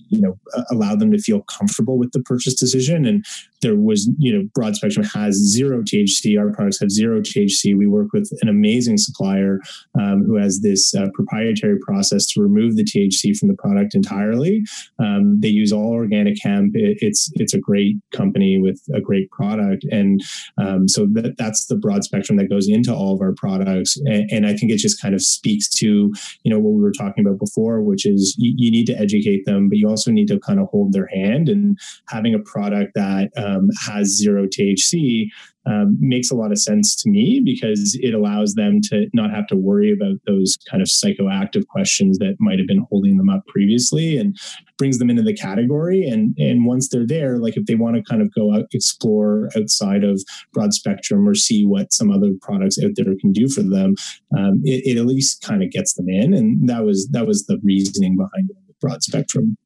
you 0.09 0.21
know, 0.21 0.37
allowed 0.71 0.99
them 0.99 1.11
to 1.11 1.19
feel 1.19 1.41
comfortable 1.41 1.97
with 1.97 2.11
the 2.11 2.21
purchase 2.21 2.55
decision. 2.55 3.05
And 3.05 3.25
there 3.61 3.75
was, 3.75 4.09
you 4.17 4.33
know, 4.33 4.47
broad 4.53 4.75
spectrum 4.75 5.05
has 5.13 5.35
zero 5.35 5.81
THC. 5.81 6.39
Our 6.39 6.51
products 6.51 6.79
have 6.79 6.91
zero 6.91 7.21
THC. 7.21 7.75
We 7.75 7.87
work 7.87 8.13
with 8.13 8.31
an 8.41 8.49
amazing 8.49 8.97
supplier 8.97 9.59
um, 9.99 10.23
who 10.25 10.35
has 10.35 10.61
this 10.61 10.93
uh, 10.93 11.07
proprietary 11.13 11.79
process 11.79 12.25
to 12.27 12.41
remove 12.41 12.75
the 12.75 12.83
THC 12.83 13.37
from 13.37 13.47
the 13.47 13.55
product 13.55 13.95
entirely. 13.95 14.63
Um, 14.99 15.39
they 15.39 15.47
use 15.47 15.71
all 15.71 15.91
organic 15.91 16.37
hemp. 16.41 16.75
It, 16.75 16.97
it's 17.01 17.31
it's 17.35 17.53
a 17.53 17.59
great 17.59 17.97
company 18.11 18.59
with 18.59 18.81
a 18.93 19.01
great 19.01 19.29
product, 19.31 19.85
and 19.91 20.21
um, 20.57 20.87
so 20.87 21.07
that, 21.13 21.37
that's 21.37 21.65
the 21.65 21.75
broad 21.75 22.03
spectrum 22.07 22.37
that 22.37 22.49
goes 22.49 22.67
into 22.67 22.93
all 22.93 23.13
of 23.13 23.21
our 23.21 23.33
products. 23.33 23.97
And, 24.05 24.29
and, 24.31 24.47
I 24.47 24.55
think 24.55 24.71
it 24.71 24.77
just 24.77 25.01
kind 25.01 25.13
of 25.13 25.21
speaks 25.21 25.67
to, 25.79 26.13
you 26.43 26.51
know, 26.51 26.59
what 26.59 26.73
we 26.73 26.81
were 26.81 26.91
talking 26.91 27.25
about 27.25 27.39
before, 27.39 27.81
which 27.81 28.05
is 28.05 28.35
you, 28.37 28.53
you 28.55 28.71
need 28.71 28.85
to 28.87 28.97
educate 28.97 29.45
them, 29.45 29.67
but 29.69 29.77
you 29.77 29.89
also 29.89 30.11
need 30.11 30.27
to 30.29 30.39
kind 30.39 30.59
of 30.59 30.67
hold 30.67 30.93
their 30.93 31.07
hand. 31.07 31.49
And 31.49 31.77
having 32.07 32.33
a 32.33 32.39
product 32.39 32.93
that 32.95 33.29
um, 33.37 33.69
has 33.85 34.15
zero 34.15 34.45
THC 34.45 35.27
um, 35.67 35.97
makes 35.99 36.31
a 36.31 36.35
lot 36.35 36.51
of 36.51 36.59
sense 36.59 36.95
to 37.03 37.09
me 37.09 37.41
because 37.43 37.97
it 38.01 38.13
allows 38.13 38.53
them 38.53 38.79
to 38.83 39.07
not 39.13 39.31
have 39.31 39.47
to 39.47 39.55
worry 39.55 39.91
about 39.91 40.17
those 40.25 40.57
kind 40.69 40.81
of 40.81 40.87
psychoactive 40.87 41.67
questions 41.67 42.17
that 42.19 42.35
might 42.39 42.57
have 42.57 42.67
been 42.67 42.85
holding 42.89 43.17
them 43.17 43.29
up 43.29 43.45
previously 43.47 44.17
and 44.17 44.37
brings 44.77 44.97
them 44.97 45.09
into 45.09 45.23
the 45.23 45.33
category. 45.33 46.07
And, 46.07 46.35
and 46.37 46.65
once 46.65 46.89
they're 46.89 47.07
there, 47.07 47.37
like 47.37 47.57
if 47.57 47.65
they 47.65 47.75
want 47.75 47.97
to 47.97 48.03
kind 48.03 48.21
of 48.21 48.33
go 48.33 48.53
out, 48.53 48.65
explore 48.71 49.49
outside 49.57 50.03
of 50.03 50.21
broad 50.53 50.73
spectrum 50.73 51.27
or 51.27 51.35
see 51.35 51.65
what 51.65 51.91
some 51.91 52.11
other 52.11 52.31
products 52.41 52.77
out 52.83 52.91
there 52.95 53.15
can 53.19 53.33
do 53.33 53.49
for 53.49 53.63
them, 53.63 53.95
um, 54.37 54.61
it, 54.63 54.95
it, 54.95 54.97
at 54.97 55.05
least 55.05 55.41
kind 55.41 55.63
of 55.63 55.71
gets 55.71 55.93
them 55.93 56.07
in. 56.07 56.33
And 56.33 56.69
that 56.69 56.85
was, 56.85 57.07
that 57.09 57.27
was 57.27 57.45
the 57.45 57.59
reasoning 57.63 58.15
behind 58.15 58.51
broad 58.79 59.03
spectrum. 59.03 59.57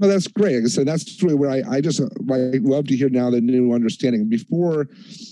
No, 0.00 0.08
that's 0.08 0.26
great. 0.28 0.66
Said, 0.68 0.88
that's 0.88 1.22
really 1.22 1.34
where 1.34 1.50
I, 1.50 1.62
I 1.70 1.80
just 1.82 2.00
I 2.00 2.58
love 2.62 2.86
to 2.86 2.96
hear 2.96 3.10
now 3.10 3.28
the 3.28 3.42
new 3.42 3.74
understanding. 3.74 4.30
Before, 4.30 4.88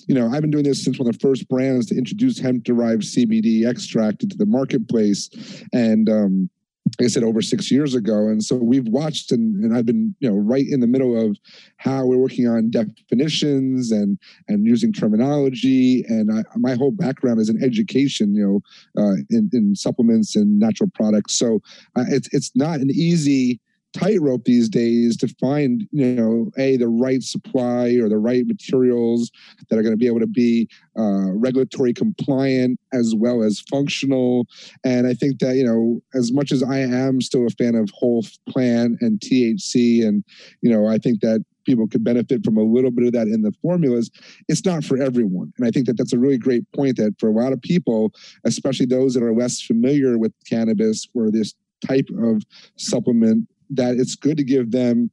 you 0.06 0.14
know, 0.14 0.28
I've 0.28 0.42
been 0.42 0.50
doing 0.50 0.64
this 0.64 0.84
since 0.84 0.98
one 0.98 1.08
of 1.08 1.14
the 1.14 1.26
first 1.26 1.48
brands 1.48 1.87
to 1.87 1.96
introduce 1.96 2.38
hemp 2.38 2.64
derived 2.64 3.02
CBD 3.02 3.66
extract 3.66 4.22
into 4.22 4.37
the 4.37 4.44
marketplace. 4.44 5.30
And, 5.72 6.10
um, 6.10 6.50
like 6.98 7.06
I 7.06 7.08
said, 7.08 7.22
over 7.22 7.42
six 7.42 7.70
years 7.70 7.94
ago. 7.94 8.28
And 8.28 8.42
so 8.42 8.56
we've 8.56 8.88
watched 8.88 9.30
and, 9.30 9.62
and 9.62 9.76
I've 9.76 9.87
been, 9.87 10.14
you 10.20 10.28
know, 10.28 10.37
right 10.37 10.64
in 10.68 10.80
the 10.80 10.87
middle 10.87 11.18
of 11.18 11.38
how 11.76 12.04
we're 12.06 12.16
working 12.16 12.46
on 12.46 12.70
definitions 12.70 13.90
and 13.90 14.18
and 14.48 14.66
using 14.66 14.92
terminology. 14.92 16.04
And 16.08 16.30
I, 16.32 16.44
my 16.56 16.75
whole 16.75 16.90
background 16.90 17.40
is 17.40 17.50
in 17.50 17.62
education, 17.62 18.34
you 18.34 18.62
know, 18.96 19.02
uh, 19.02 19.16
in, 19.30 19.50
in 19.52 19.75
supplements 19.76 20.34
and 20.34 20.58
natural 20.58 20.90
products. 20.94 21.38
So 21.38 21.60
uh, 21.96 22.04
it's 22.08 22.28
it's 22.32 22.52
not 22.54 22.80
an 22.80 22.90
easy 22.90 23.60
tightrope 23.95 24.45
these 24.45 24.68
days 24.68 25.16
to 25.16 25.28
find 25.40 25.87
you 25.92 26.14
know 26.14 26.50
a 26.59 26.76
the 26.76 26.88
right 26.88 27.23
supply 27.23 27.97
or 28.00 28.09
the 28.09 28.18
right 28.18 28.47
materials 28.47 29.30
that 29.68 29.78
are 29.78 29.83
going 29.83 29.92
to 29.92 29.99
be 29.99 30.07
able 30.07 30.21
to 30.21 30.26
be 30.26 30.68
uh, 30.99 31.33
regulatory 31.33 31.95
compliant 31.95 32.78
as 32.92 33.14
well 33.16 33.42
as 33.42 33.61
functional. 33.71 34.47
And 34.85 35.07
i 35.07 35.14
think 35.14 35.38
that 35.40 35.57
you 35.57 35.64
know 35.64 36.00
as 36.14 36.33
much 36.33 36.52
as 36.52 36.62
i 36.62 36.78
am 36.78 37.21
still 37.21 37.47
a 37.47 37.50
fan 37.50 37.75
of 37.75 37.90
whole 37.95 38.25
plant 38.49 38.99
and 39.00 39.21
thc 39.21 40.07
and 40.07 40.25
you 40.62 40.71
know 40.71 40.87
i 40.87 40.99
think 40.99 41.21
that 41.21 41.45
people 41.64 41.87
could 41.87 42.02
benefit 42.02 42.45
from 42.45 42.57
a 42.57 42.62
little 42.62 42.90
bit 42.90 43.07
of 43.07 43.12
that 43.12 43.28
in 43.28 43.42
the 43.42 43.52
formulas 43.62 44.11
it's 44.49 44.64
not 44.64 44.85
for 44.85 45.00
everyone. 45.00 45.52
And 45.59 45.66
i 45.66 45.71
think 45.71 45.87
that 45.87 45.97
that's 45.97 46.12
a 46.12 46.18
really 46.18 46.38
great 46.38 46.64
point 46.73 46.97
that 46.97 47.14
for 47.18 47.28
a 47.28 47.33
lot 47.33 47.52
of 47.52 47.61
people 47.62 48.12
especially 48.45 48.87
those 48.87 49.14
that 49.14 49.23
are 49.23 49.35
less 49.35 49.61
familiar 49.61 50.18
with 50.18 50.33
cannabis 50.49 51.07
or 51.14 51.30
this 51.30 51.54
type 51.87 52.09
of 52.18 52.42
supplement 52.76 53.47
that 53.70 53.96
it's 53.96 54.14
good 54.14 54.37
to 54.37 54.44
give 54.44 54.70
them 54.70 55.10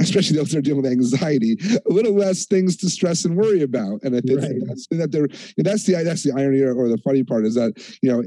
especially 0.00 0.36
those 0.36 0.50
that 0.50 0.58
are 0.58 0.62
dealing 0.62 0.82
with 0.82 0.90
anxiety, 0.90 1.58
a 1.88 1.92
little 1.92 2.14
less 2.14 2.46
things 2.46 2.76
to 2.78 2.88
stress 2.88 3.24
and 3.24 3.36
worry 3.36 3.62
about. 3.62 4.00
And 4.02 4.16
I 4.16 4.20
think 4.20 4.40
right. 4.40 4.52
that's, 4.66 4.86
that 4.88 5.12
they're, 5.12 5.28
that's 5.58 5.84
the 5.84 6.02
that's 6.02 6.22
the 6.22 6.32
irony 6.32 6.60
or, 6.62 6.74
or, 6.74 6.88
the 6.88 6.98
funny 6.98 7.22
part 7.22 7.44
is 7.44 7.54
that 7.54 7.72
you 8.02 8.10
know 8.10 8.22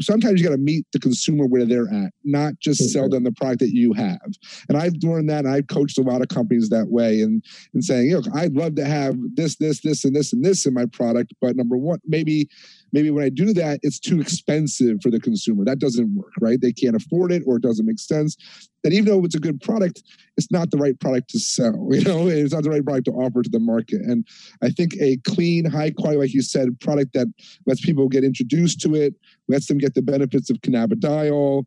sometimes 0.00 0.40
you 0.40 0.46
got 0.46 0.54
to 0.54 0.60
meet 0.60 0.84
the 0.92 0.98
consumer 0.98 1.46
where 1.46 1.64
they're 1.64 1.88
at, 1.88 2.12
not 2.24 2.54
just 2.60 2.80
mm-hmm. 2.80 2.88
sell 2.88 3.08
them 3.08 3.24
the 3.24 3.32
product 3.32 3.60
that 3.60 3.70
you 3.70 3.92
have. 3.92 4.20
And 4.68 4.76
I've 4.76 4.94
learned 5.02 5.30
that. 5.30 5.44
And 5.44 5.54
I've 5.54 5.68
coached 5.68 5.98
a 5.98 6.02
lot 6.02 6.20
of 6.20 6.28
companies 6.28 6.68
that 6.70 6.88
way, 6.88 7.20
and 7.20 7.42
and 7.72 7.84
saying, 7.84 8.12
look, 8.12 8.26
I'd 8.34 8.54
love 8.54 8.74
to 8.76 8.84
have 8.84 9.16
this, 9.34 9.56
this, 9.56 9.80
this, 9.80 10.04
and 10.04 10.14
this, 10.14 10.32
and 10.32 10.44
this 10.44 10.66
in 10.66 10.74
my 10.74 10.86
product, 10.86 11.32
but 11.40 11.56
number 11.56 11.76
one, 11.76 12.00
maybe 12.06 12.48
maybe 12.94 13.10
when 13.10 13.24
I 13.24 13.28
do 13.28 13.52
that, 13.52 13.80
it's 13.82 13.98
too 13.98 14.20
expensive 14.20 14.98
for 15.02 15.10
the 15.10 15.18
consumer. 15.18 15.64
That 15.64 15.80
doesn't 15.80 16.14
work, 16.14 16.30
right? 16.40 16.60
They 16.60 16.72
can't 16.72 16.94
afford 16.94 17.32
it 17.32 17.42
or 17.44 17.56
it 17.56 17.62
doesn't 17.62 17.84
make 17.84 17.98
sense. 17.98 18.36
That 18.84 18.92
even 18.92 19.06
though 19.06 19.24
it's 19.24 19.34
a 19.34 19.40
good 19.40 19.60
product, 19.60 20.04
it's 20.36 20.50
not 20.52 20.70
the 20.70 20.78
right 20.78 20.98
product 21.00 21.30
to 21.30 21.40
sell. 21.40 21.88
You 21.92 22.04
know, 22.04 22.28
it's 22.28 22.54
not 22.54 22.62
the 22.62 22.70
right 22.70 22.84
product 22.84 23.06
to 23.06 23.12
offer 23.12 23.42
to 23.42 23.50
the 23.50 23.58
market. 23.58 24.00
And 24.02 24.24
I 24.62 24.70
think 24.70 24.94
a 25.00 25.16
clean, 25.26 25.64
high 25.64 25.90
quality, 25.90 26.18
like 26.18 26.34
you 26.34 26.42
said, 26.42 26.78
product 26.80 27.14
that 27.14 27.26
lets 27.66 27.84
people 27.84 28.08
get 28.08 28.22
introduced 28.22 28.80
to 28.82 28.94
it, 28.94 29.14
lets 29.48 29.66
them 29.66 29.78
get 29.78 29.94
the 29.94 30.02
benefits 30.02 30.48
of 30.48 30.58
cannabidiol, 30.58 31.64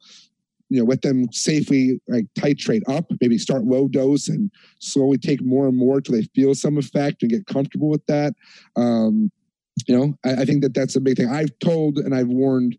you 0.70 0.80
know, 0.80 0.86
let 0.86 1.02
them 1.02 1.32
safely 1.34 2.00
like 2.08 2.26
titrate 2.38 2.88
up, 2.90 3.12
maybe 3.20 3.38
start 3.38 3.66
low 3.66 3.90
dose 3.90 4.30
and 4.30 4.50
slowly 4.80 5.18
take 5.18 5.44
more 5.44 5.68
and 5.68 5.78
more 5.78 6.00
till 6.00 6.16
they 6.16 6.24
feel 6.36 6.56
some 6.56 6.78
effect 6.78 7.22
and 7.22 7.32
get 7.32 7.48
comfortable 7.48 7.90
with 7.90 8.06
that. 8.06 8.34
Um, 8.78 9.32
you 9.86 9.96
know, 9.96 10.18
I, 10.26 10.42
I, 10.42 10.46
think 10.46 10.62
that 10.64 10.74
that's 10.74 10.96
a 10.96 11.02
big 11.02 11.18
thing. 11.18 11.30
I've 11.30 11.58
told 11.60 11.98
and 11.98 12.16
I've 12.16 12.28
warned, 12.28 12.78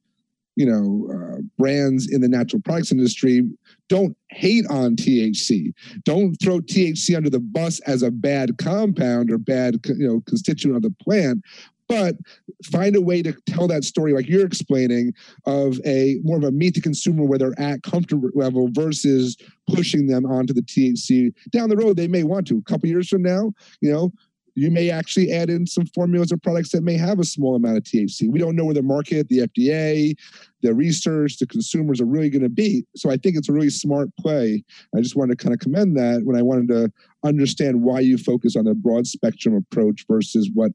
you 0.57 0.67
know, 0.67 1.09
uh, 1.13 1.41
brands 1.57 2.11
in 2.11 2.21
the 2.21 2.29
natural 2.29 2.61
products 2.63 2.91
industry 2.91 3.43
don't 3.89 4.17
hate 4.31 4.67
on 4.69 4.97
THC. 4.97 5.73
Don't 6.05 6.35
throw 6.43 6.61
THC 6.61 7.17
under 7.17 7.31
the 7.31 7.41
bus 7.41 7.81
as 7.81 8.03
a 8.03 8.11
bad 8.11 8.59
compound 8.59 9.31
or 9.31 9.39
bad, 9.39 9.79
you 9.87 10.09
know, 10.09 10.23
constituent 10.27 10.77
of 10.77 10.83
the 10.83 10.95
plant. 11.03 11.43
But 11.89 12.17
find 12.65 12.95
a 12.97 13.01
way 13.01 13.23
to 13.23 13.33
tell 13.47 13.67
that 13.69 13.83
story, 13.83 14.13
like 14.13 14.29
you're 14.29 14.45
explaining, 14.45 15.15
of 15.47 15.81
a 15.87 16.19
more 16.23 16.37
of 16.37 16.45
a 16.45 16.53
meet 16.53 16.75
the 16.75 16.83
consumer 16.83 17.25
where 17.25 17.39
they're 17.39 17.59
at 17.59 17.83
comfort 17.83 18.37
level 18.37 18.69
versus 18.73 19.39
pushing 19.73 20.07
them 20.07 20.27
onto 20.27 20.53
the 20.53 20.61
THC 20.61 21.33
down 21.51 21.71
the 21.71 21.77
road. 21.77 21.97
They 21.97 22.09
may 22.09 22.25
want 22.25 22.47
to. 22.49 22.59
A 22.59 22.71
couple 22.71 22.91
years 22.91 23.09
from 23.09 23.23
now, 23.23 23.53
you 23.81 23.91
know, 23.91 24.13
you 24.59 24.71
may 24.71 24.90
actually 24.90 25.33
add 25.33 25.51
in 25.51 25.66
some 25.66 25.87
formulas 25.87 26.33
or 26.33 26.37
products 26.37 26.71
that 26.73 26.83
may 26.83 26.97
have 26.97 27.18
a 27.18 27.25
small 27.25 27.55
amount 27.55 27.77
of 27.77 27.85
THC. 27.85 28.31
We 28.31 28.38
don't 28.38 28.57
know 28.57 28.64
where 28.64 28.75
the 28.75 28.83
market, 28.83 29.29
the 29.29 29.47
FDA, 29.47 30.14
the 30.62 30.75
research, 30.75 31.38
the 31.38 31.47
consumers 31.47 32.01
are 32.01 32.07
really 32.07 32.29
going 32.29 32.42
to 32.42 32.49
be. 32.49 32.85
So 32.97 33.11
I 33.11 33.16
think 33.16 33.37
it's 33.37 33.49
a 33.49 33.53
really 33.53 33.71
smart 33.71 34.09
play. 34.18 34.64
I 34.97 35.01
just 35.01 35.14
wanted 35.14 35.38
to 35.38 35.42
kind 35.42 35.55
of 35.55 35.61
commend 35.61 35.97
that 35.97 36.23
when 36.25 36.37
I 36.37 36.42
wanted 36.42 36.68
to 36.68 36.92
understand 37.25 37.83
why 37.83 38.01
you 38.01 38.18
focus 38.18 38.57
on 38.57 38.64
the 38.64 38.75
broad 38.75 39.07
spectrum 39.07 39.55
approach 39.55 40.05
versus 40.09 40.51
what 40.53 40.73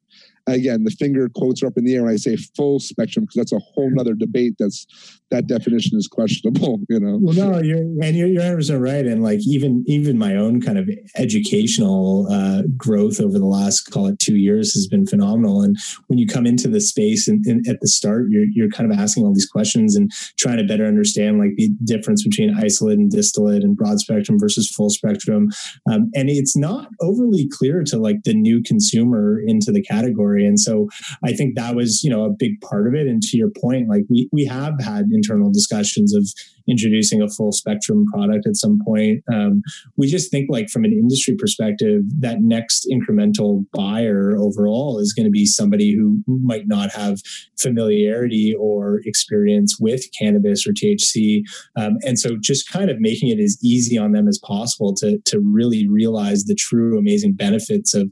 again 0.48 0.84
the 0.84 0.92
finger 0.92 1.30
quotes 1.36 1.64
are 1.64 1.68
up 1.68 1.78
in 1.78 1.86
the 1.86 1.96
air 1.96 2.04
when 2.04 2.14
i 2.14 2.16
say 2.16 2.36
full 2.56 2.80
spectrum 2.80 3.26
because 3.26 3.36
that's 3.36 3.54
a 3.54 3.60
whole 3.60 3.92
other 4.00 4.14
debate 4.14 4.54
that's 4.60 4.86
that 5.32 5.48
definition 5.48 5.98
is 5.98 6.08
questionable 6.08 6.80
you 6.90 7.00
know 7.00 7.20
well 7.22 7.34
no 7.34 7.62
you're 7.62 7.80
and 8.02 8.16
you're, 8.16 8.28
you're 8.28 8.42
100 8.42 8.80
right 8.80 9.06
and 9.06 9.24
like 9.24 9.40
even 9.46 9.84
even 9.88 10.18
my 10.18 10.36
own 10.36 10.62
kind 10.62 10.78
of 10.78 10.90
educational 11.18 12.28
uh, 12.32 12.64
growth 12.78 13.20
over 13.20 13.40
the 13.40 13.46
last 13.46 13.92
call 13.92 14.08
it 14.08 14.20
two 14.20 14.38
years 14.38 14.74
has 14.74 14.88
been 14.88 15.06
phenomenal 15.06 15.62
and 15.62 15.78
when 16.08 16.20
you 16.20 16.28
come 16.28 16.46
into 16.46 16.68
the 16.68 16.82
space 16.82 17.28
and, 17.28 17.46
and 17.46 17.68
at 17.68 17.80
the 17.82 17.88
start 17.88 18.26
you're, 18.30 18.46
you're 18.54 18.70
kind 18.70 18.92
of 18.92 18.98
asking 18.98 19.24
all 19.24 19.34
these 19.34 19.48
questions 19.48 19.96
and 19.96 20.12
trying 20.38 20.58
to 20.58 20.64
better 20.64 20.86
understand 20.86 21.40
like 21.40 21.56
the 21.56 21.70
difference 21.84 22.24
between 22.24 22.56
isolate 22.58 22.98
and 22.98 23.12
distillate 23.12 23.64
and 23.64 23.76
broad 23.76 24.00
spectrum 24.00 24.40
versus 24.40 24.70
full 24.70 24.90
spectrum. 24.90 25.50
Um, 25.90 26.12
and 26.16 26.30
it's 26.30 26.56
not 26.56 26.90
overly 27.02 27.48
clear 27.52 27.84
to 27.86 27.98
like 27.98 28.24
the 28.24 28.34
new 28.34 28.62
consumer 28.64 29.40
into 29.46 29.72
the 29.72 29.82
category 29.82 30.33
regulatory. 30.34 30.48
And 30.48 30.60
so 30.60 30.90
I 31.24 31.34
think 31.34 31.56
that 31.56 31.76
was, 31.76 32.04
you 32.04 32.10
know, 32.10 32.26
a 32.26 32.30
big 32.30 32.60
part 32.62 32.88
of 32.88 32.94
it. 32.94 33.08
And 33.08 33.22
to 33.24 33.38
your 33.38 33.50
point, 33.50 33.90
like 33.90 34.04
we, 34.10 34.30
we 34.32 34.46
have 34.46 34.74
had 34.82 35.06
internal 35.12 35.52
discussions 35.52 36.14
of 36.16 36.28
introducing 36.68 37.22
a 37.22 37.28
full 37.28 37.52
spectrum 37.52 38.06
product 38.14 38.48
at 38.48 38.56
some 38.56 38.80
point. 38.86 39.22
Um, 39.32 39.62
we 39.98 40.08
just 40.08 40.32
think 40.32 40.48
like 40.50 40.70
from 40.70 40.86
an 40.86 40.94
industry 40.94 41.36
perspective, 41.38 42.02
that 42.20 42.42
next 42.42 42.88
incremental 42.90 43.66
buyer 43.74 44.38
overall 44.38 45.00
is 45.00 45.14
going 45.14 45.26
to 45.26 45.32
be 45.32 45.46
somebody 45.46 45.94
who 45.94 46.24
might 46.28 46.68
not 46.68 46.92
have 46.92 47.20
familiarity 47.60 48.56
or 48.58 49.02
experience 49.06 49.78
with 49.80 50.06
cannabis 50.18 50.66
or 50.66 50.72
THC. 50.72 51.42
Um, 51.76 51.98
and 52.06 52.18
so 52.18 52.38
just 52.40 52.70
kind 52.70 52.90
of 52.90 53.00
making 53.00 53.30
it 53.30 53.42
as 53.42 53.58
easy 53.62 53.98
on 53.98 54.14
them 54.14 54.28
as 54.28 54.40
possible 54.40 54.94
to, 54.96 55.20
to 55.26 55.40
really 55.40 55.88
realize 55.88 56.46
the 56.46 56.56
true 56.56 56.98
amazing 56.98 57.34
benefits 57.34 57.94
of 57.94 58.10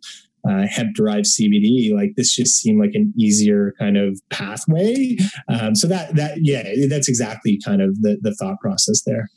uh, 0.49 0.65
hemp 0.67 0.95
derived 0.95 1.25
CBD. 1.25 1.93
Like 1.93 2.13
this 2.15 2.36
just 2.36 2.60
seemed 2.60 2.80
like 2.80 2.93
an 2.93 3.13
easier 3.17 3.73
kind 3.80 3.97
of 3.97 4.19
pathway. 4.30 5.17
Um, 5.47 5.75
so 5.75 5.88
that 5.88 6.15
that 6.15 6.39
yeah, 6.41 6.63
that's 6.89 7.10
exactly 7.10 7.60
kind 7.63 7.82
of 7.82 8.01
the 8.01 8.17
the 8.21 8.34
thought 8.36 8.60
process 8.60 9.04
there. 9.06 9.27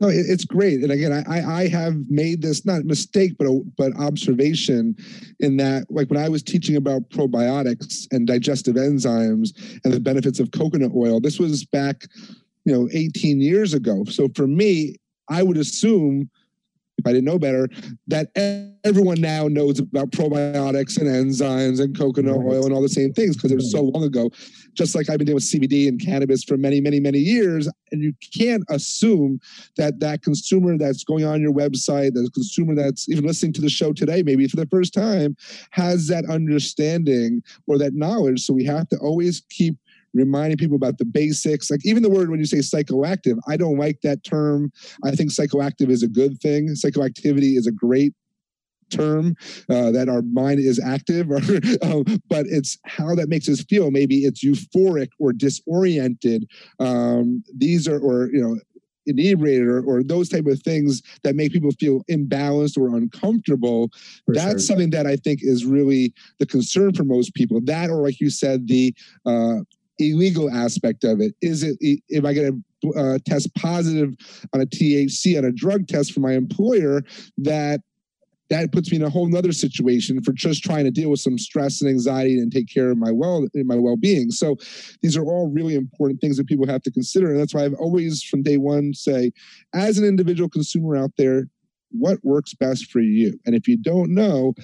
No, 0.00 0.06
it's 0.08 0.44
great. 0.44 0.82
And 0.82 0.92
again, 0.92 1.12
I, 1.12 1.62
I 1.62 1.68
have 1.68 1.96
made 2.08 2.40
this 2.40 2.64
not 2.64 2.84
mistake, 2.84 3.32
but 3.36 3.48
a, 3.48 3.60
but 3.76 3.96
observation 3.98 4.94
in 5.40 5.56
that, 5.56 5.90
like 5.90 6.08
when 6.08 6.22
I 6.22 6.28
was 6.28 6.40
teaching 6.40 6.76
about 6.76 7.10
probiotics 7.10 8.06
and 8.12 8.24
digestive 8.24 8.76
enzymes 8.76 9.48
and 9.82 9.92
the 9.92 9.98
benefits 9.98 10.38
of 10.38 10.52
coconut 10.52 10.92
oil, 10.94 11.18
this 11.18 11.40
was 11.40 11.64
back, 11.64 12.04
you 12.64 12.72
know, 12.72 12.88
18 12.92 13.40
years 13.40 13.74
ago. 13.74 14.04
So 14.04 14.28
for 14.36 14.46
me, 14.46 14.94
I 15.28 15.42
would 15.42 15.56
assume 15.56 16.30
if 16.98 17.06
I 17.06 17.12
didn't 17.12 17.24
know 17.24 17.38
better, 17.38 17.68
that 18.08 18.28
everyone 18.84 19.20
now 19.20 19.46
knows 19.46 19.78
about 19.78 20.10
probiotics 20.10 20.98
and 20.98 21.06
enzymes 21.06 21.80
and 21.80 21.96
coconut 21.96 22.36
oil 22.36 22.64
and 22.64 22.74
all 22.74 22.82
the 22.82 22.88
same 22.88 23.12
things 23.12 23.36
because 23.36 23.52
it 23.52 23.56
was 23.56 23.70
so 23.70 23.82
long 23.82 24.02
ago. 24.02 24.30
Just 24.74 24.94
like 24.94 25.08
I've 25.08 25.18
been 25.18 25.26
dealing 25.26 25.36
with 25.36 25.44
CBD 25.44 25.88
and 25.88 26.00
cannabis 26.00 26.44
for 26.44 26.56
many, 26.56 26.80
many, 26.80 27.00
many 27.00 27.18
years, 27.18 27.68
and 27.92 28.02
you 28.02 28.12
can't 28.36 28.64
assume 28.68 29.40
that 29.76 30.00
that 30.00 30.22
consumer 30.22 30.76
that's 30.76 31.04
going 31.04 31.24
on 31.24 31.40
your 31.40 31.52
website, 31.52 32.14
that 32.14 32.30
consumer 32.34 32.74
that's 32.74 33.08
even 33.08 33.24
listening 33.24 33.52
to 33.54 33.60
the 33.60 33.68
show 33.68 33.92
today, 33.92 34.22
maybe 34.22 34.46
for 34.48 34.56
the 34.56 34.66
first 34.66 34.92
time, 34.92 35.36
has 35.70 36.08
that 36.08 36.24
understanding 36.28 37.42
or 37.66 37.78
that 37.78 37.94
knowledge. 37.94 38.40
So 38.40 38.52
we 38.52 38.64
have 38.64 38.88
to 38.88 38.98
always 38.98 39.42
keep 39.50 39.76
reminding 40.14 40.58
people 40.58 40.76
about 40.76 40.98
the 40.98 41.04
basics. 41.04 41.70
Like 41.70 41.84
even 41.84 42.02
the 42.02 42.10
word 42.10 42.30
when 42.30 42.38
you 42.38 42.46
say 42.46 42.58
psychoactive, 42.58 43.38
I 43.48 43.56
don't 43.56 43.78
like 43.78 44.00
that 44.02 44.24
term. 44.24 44.72
I 45.04 45.12
think 45.12 45.30
psychoactive 45.30 45.90
is 45.90 46.02
a 46.02 46.08
good 46.08 46.40
thing. 46.40 46.68
Psychoactivity 46.68 47.56
is 47.56 47.66
a 47.66 47.72
great 47.72 48.14
term 48.90 49.34
uh, 49.68 49.90
that 49.90 50.08
our 50.08 50.22
mind 50.22 50.60
is 50.60 50.80
active, 50.80 51.30
or, 51.30 51.40
um, 51.82 52.04
but 52.28 52.46
it's 52.46 52.78
how 52.84 53.14
that 53.14 53.28
makes 53.28 53.48
us 53.48 53.62
feel. 53.64 53.90
Maybe 53.90 54.24
it's 54.24 54.44
euphoric 54.44 55.08
or 55.18 55.32
disoriented. 55.32 56.48
Um, 56.80 57.42
these 57.54 57.86
are, 57.86 57.98
or 57.98 58.28
you 58.32 58.40
know, 58.40 58.58
inebriated 59.08 59.66
or, 59.66 59.82
or, 59.84 60.02
those 60.02 60.28
type 60.28 60.46
of 60.46 60.60
things 60.62 61.02
that 61.22 61.34
make 61.34 61.52
people 61.52 61.70
feel 61.80 62.04
imbalanced 62.10 62.76
or 62.76 62.94
uncomfortable 62.94 63.90
for 64.26 64.34
that's 64.34 64.50
sure. 64.50 64.58
something 64.58 64.90
that 64.90 65.06
i 65.06 65.16
think 65.16 65.40
is 65.42 65.64
really 65.64 66.12
the 66.38 66.46
concern 66.46 66.92
for 66.92 67.04
most 67.04 67.34
people 67.34 67.58
that 67.62 67.88
or 67.88 68.02
like 68.02 68.20
you 68.20 68.28
said 68.28 68.68
the 68.68 68.94
uh, 69.24 69.56
illegal 69.98 70.50
aspect 70.50 71.04
of 71.04 71.20
it. 71.20 71.34
Is 71.42 71.62
it 71.62 71.76
if 71.80 72.24
I 72.24 72.32
get 72.32 72.52
a 72.52 72.88
uh, 72.96 73.18
test 73.26 73.54
positive 73.56 74.14
on 74.52 74.60
a 74.60 74.66
THC 74.66 75.36
on 75.36 75.44
a 75.44 75.52
drug 75.52 75.88
test 75.88 76.12
for 76.12 76.20
my 76.20 76.32
employer 76.32 77.02
that 77.38 77.80
that 78.50 78.72
puts 78.72 78.90
me 78.90 78.96
in 78.96 79.02
a 79.02 79.10
whole 79.10 79.28
nother 79.28 79.52
situation 79.52 80.22
for 80.22 80.32
just 80.32 80.62
trying 80.62 80.84
to 80.84 80.90
deal 80.90 81.10
with 81.10 81.20
some 81.20 81.36
stress 81.36 81.82
and 81.82 81.90
anxiety 81.90 82.38
and 82.38 82.50
take 82.50 82.72
care 82.72 82.90
of 82.90 82.96
my 82.96 83.10
well 83.10 83.46
my 83.54 83.76
well-being? 83.76 84.30
So 84.30 84.56
these 85.02 85.16
are 85.16 85.24
all 85.24 85.50
really 85.50 85.74
important 85.74 86.20
things 86.20 86.36
that 86.36 86.46
people 86.46 86.66
have 86.66 86.82
to 86.82 86.90
consider 86.90 87.30
and 87.30 87.38
that's 87.38 87.54
why 87.54 87.64
i've 87.64 87.74
always 87.74 88.22
from 88.22 88.42
day 88.42 88.56
one 88.56 88.94
say 88.94 89.32
as 89.74 89.98
an 89.98 90.04
individual 90.04 90.48
consumer 90.48 90.96
out 90.96 91.10
there 91.18 91.48
what 91.90 92.18
works 92.22 92.52
best 92.52 92.90
for 92.90 93.00
you? 93.00 93.38
And 93.46 93.54
if 93.54 93.66
you 93.66 93.76
don't 93.76 94.14
know 94.14 94.54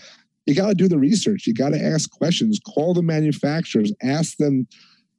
you 0.47 0.55
got 0.55 0.68
to 0.68 0.75
do 0.75 0.88
the 0.88 0.99
research. 0.99 1.47
You 1.47 1.55
got 1.55 1.70
to 1.70 1.83
ask 1.83 2.11
questions. 2.11 2.61
Call 2.64 2.94
the 2.94 3.03
manufacturers. 3.03 3.92
Ask 4.03 4.37
them 4.37 4.66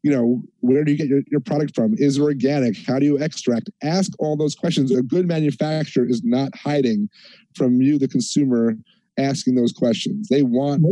you 0.06 0.12
know, 0.12 0.40
where 0.60 0.84
do 0.84 0.92
you 0.92 0.98
get 1.00 1.08
your, 1.08 1.22
your 1.32 1.40
product 1.40 1.74
from? 1.74 1.96
Is 1.98 2.20
it 2.20 2.22
organic? 2.22 2.78
How 2.86 3.00
do 3.00 3.08
you 3.08 3.18
extract? 3.18 3.72
Ask 3.82 4.12
all 4.20 4.38
those 4.38 4.54
questions. 4.54 4.92
A 4.92 5.02
good 5.02 5.28
manufacturer 5.28 6.08
is 6.08 6.24
not 6.24 6.56
hiding 6.56 7.10
from 7.56 7.82
you, 7.82 7.98
the 7.98 8.08
consumer, 8.08 8.76
asking 9.18 9.56
those 9.56 9.74
questions. 9.74 10.28
They 10.30 10.44
want 10.44 10.86